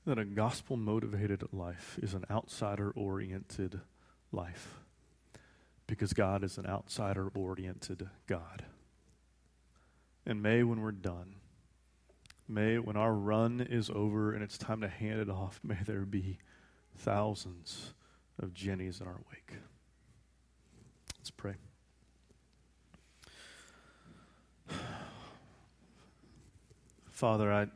That 0.04 0.18
a 0.18 0.26
gospel 0.26 0.76
motivated 0.76 1.42
life 1.54 1.98
is 2.02 2.12
an 2.12 2.26
outsider 2.30 2.90
oriented 2.90 3.80
life 4.30 4.81
because 5.86 6.12
God 6.12 6.44
is 6.44 6.58
an 6.58 6.66
outsider 6.66 7.28
oriented 7.34 8.08
God. 8.26 8.64
And 10.24 10.42
may, 10.42 10.62
when 10.62 10.80
we're 10.80 10.92
done, 10.92 11.36
may, 12.48 12.78
when 12.78 12.96
our 12.96 13.12
run 13.12 13.60
is 13.60 13.90
over 13.90 14.32
and 14.32 14.42
it's 14.42 14.56
time 14.56 14.80
to 14.82 14.88
hand 14.88 15.20
it 15.20 15.28
off, 15.28 15.60
may 15.64 15.78
there 15.84 16.04
be 16.04 16.38
thousands 16.96 17.94
of 18.38 18.54
Jennies 18.54 19.00
in 19.00 19.06
our 19.06 19.20
wake. 19.30 19.58
Let's 21.18 21.30
pray. 21.30 21.54
Father, 27.10 27.52
I, 27.52 27.66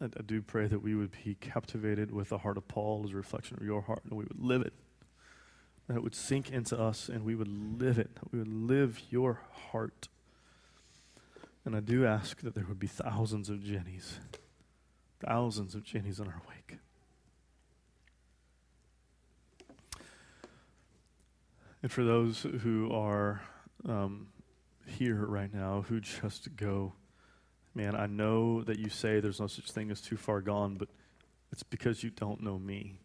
I, 0.00 0.08
do 0.26 0.42
pray 0.42 0.66
that 0.66 0.80
we 0.80 0.94
would 0.94 1.12
be 1.24 1.36
captivated 1.36 2.10
with 2.10 2.30
the 2.30 2.38
heart 2.38 2.56
of 2.56 2.66
Paul 2.66 3.04
as 3.04 3.12
a 3.12 3.16
reflection 3.16 3.56
of 3.60 3.64
your 3.64 3.82
heart 3.82 4.00
and 4.04 4.12
we 4.14 4.24
would 4.24 4.40
live 4.40 4.62
it 4.62 4.72
that 5.88 6.02
would 6.02 6.14
sink 6.14 6.50
into 6.50 6.78
us 6.78 7.08
and 7.08 7.24
we 7.24 7.34
would 7.34 7.80
live 7.80 7.98
it, 7.98 8.10
we 8.32 8.38
would 8.38 8.48
live 8.48 9.00
your 9.10 9.40
heart. 9.70 10.08
And 11.64 11.76
I 11.76 11.80
do 11.80 12.06
ask 12.06 12.40
that 12.42 12.54
there 12.54 12.64
would 12.68 12.78
be 12.78 12.86
thousands 12.86 13.48
of 13.48 13.62
Jennies, 13.62 14.18
thousands 15.24 15.74
of 15.74 15.82
Jennies 15.84 16.20
in 16.20 16.26
our 16.26 16.42
wake. 16.48 16.78
And 21.82 21.92
for 21.92 22.02
those 22.02 22.40
who 22.40 22.90
are 22.92 23.42
um, 23.88 24.28
here 24.86 25.24
right 25.24 25.52
now 25.52 25.84
who 25.88 26.00
just 26.00 26.56
go, 26.56 26.94
man, 27.74 27.94
I 27.94 28.06
know 28.06 28.62
that 28.62 28.78
you 28.78 28.88
say 28.88 29.20
there's 29.20 29.40
no 29.40 29.46
such 29.46 29.70
thing 29.70 29.90
as 29.90 30.00
too 30.00 30.16
far 30.16 30.40
gone, 30.40 30.76
but 30.76 30.88
it's 31.52 31.62
because 31.62 32.02
you 32.02 32.10
don't 32.10 32.42
know 32.42 32.58
me. 32.58 33.00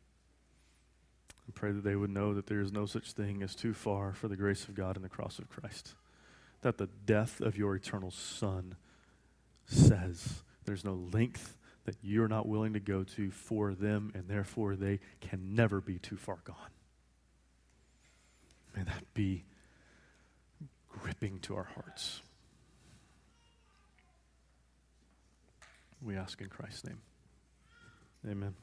I 1.51 1.59
pray 1.59 1.73
that 1.73 1.83
they 1.83 1.97
would 1.97 2.09
know 2.09 2.33
that 2.33 2.47
there 2.47 2.61
is 2.61 2.71
no 2.71 2.85
such 2.85 3.11
thing 3.11 3.43
as 3.43 3.55
too 3.55 3.73
far 3.73 4.13
for 4.13 4.29
the 4.29 4.37
grace 4.37 4.69
of 4.69 4.73
God 4.73 4.95
and 4.95 5.03
the 5.03 5.09
cross 5.09 5.37
of 5.37 5.49
Christ. 5.49 5.95
That 6.61 6.77
the 6.77 6.87
death 7.05 7.41
of 7.41 7.57
your 7.57 7.75
eternal 7.75 8.09
Son 8.09 8.75
says 9.65 10.43
there's 10.63 10.85
no 10.85 10.93
length 10.93 11.57
that 11.83 11.97
you're 12.01 12.29
not 12.29 12.47
willing 12.47 12.71
to 12.71 12.79
go 12.79 13.03
to 13.03 13.31
for 13.31 13.73
them, 13.73 14.13
and 14.15 14.29
therefore 14.29 14.77
they 14.77 15.01
can 15.19 15.53
never 15.53 15.81
be 15.81 15.99
too 15.99 16.15
far 16.15 16.37
gone. 16.45 16.55
May 18.73 18.83
that 18.83 19.13
be 19.13 19.43
gripping 20.87 21.39
to 21.39 21.57
our 21.57 21.67
hearts. 21.75 22.21
We 26.01 26.15
ask 26.15 26.39
in 26.39 26.47
Christ's 26.47 26.85
name. 26.85 27.01
Amen. 28.25 28.53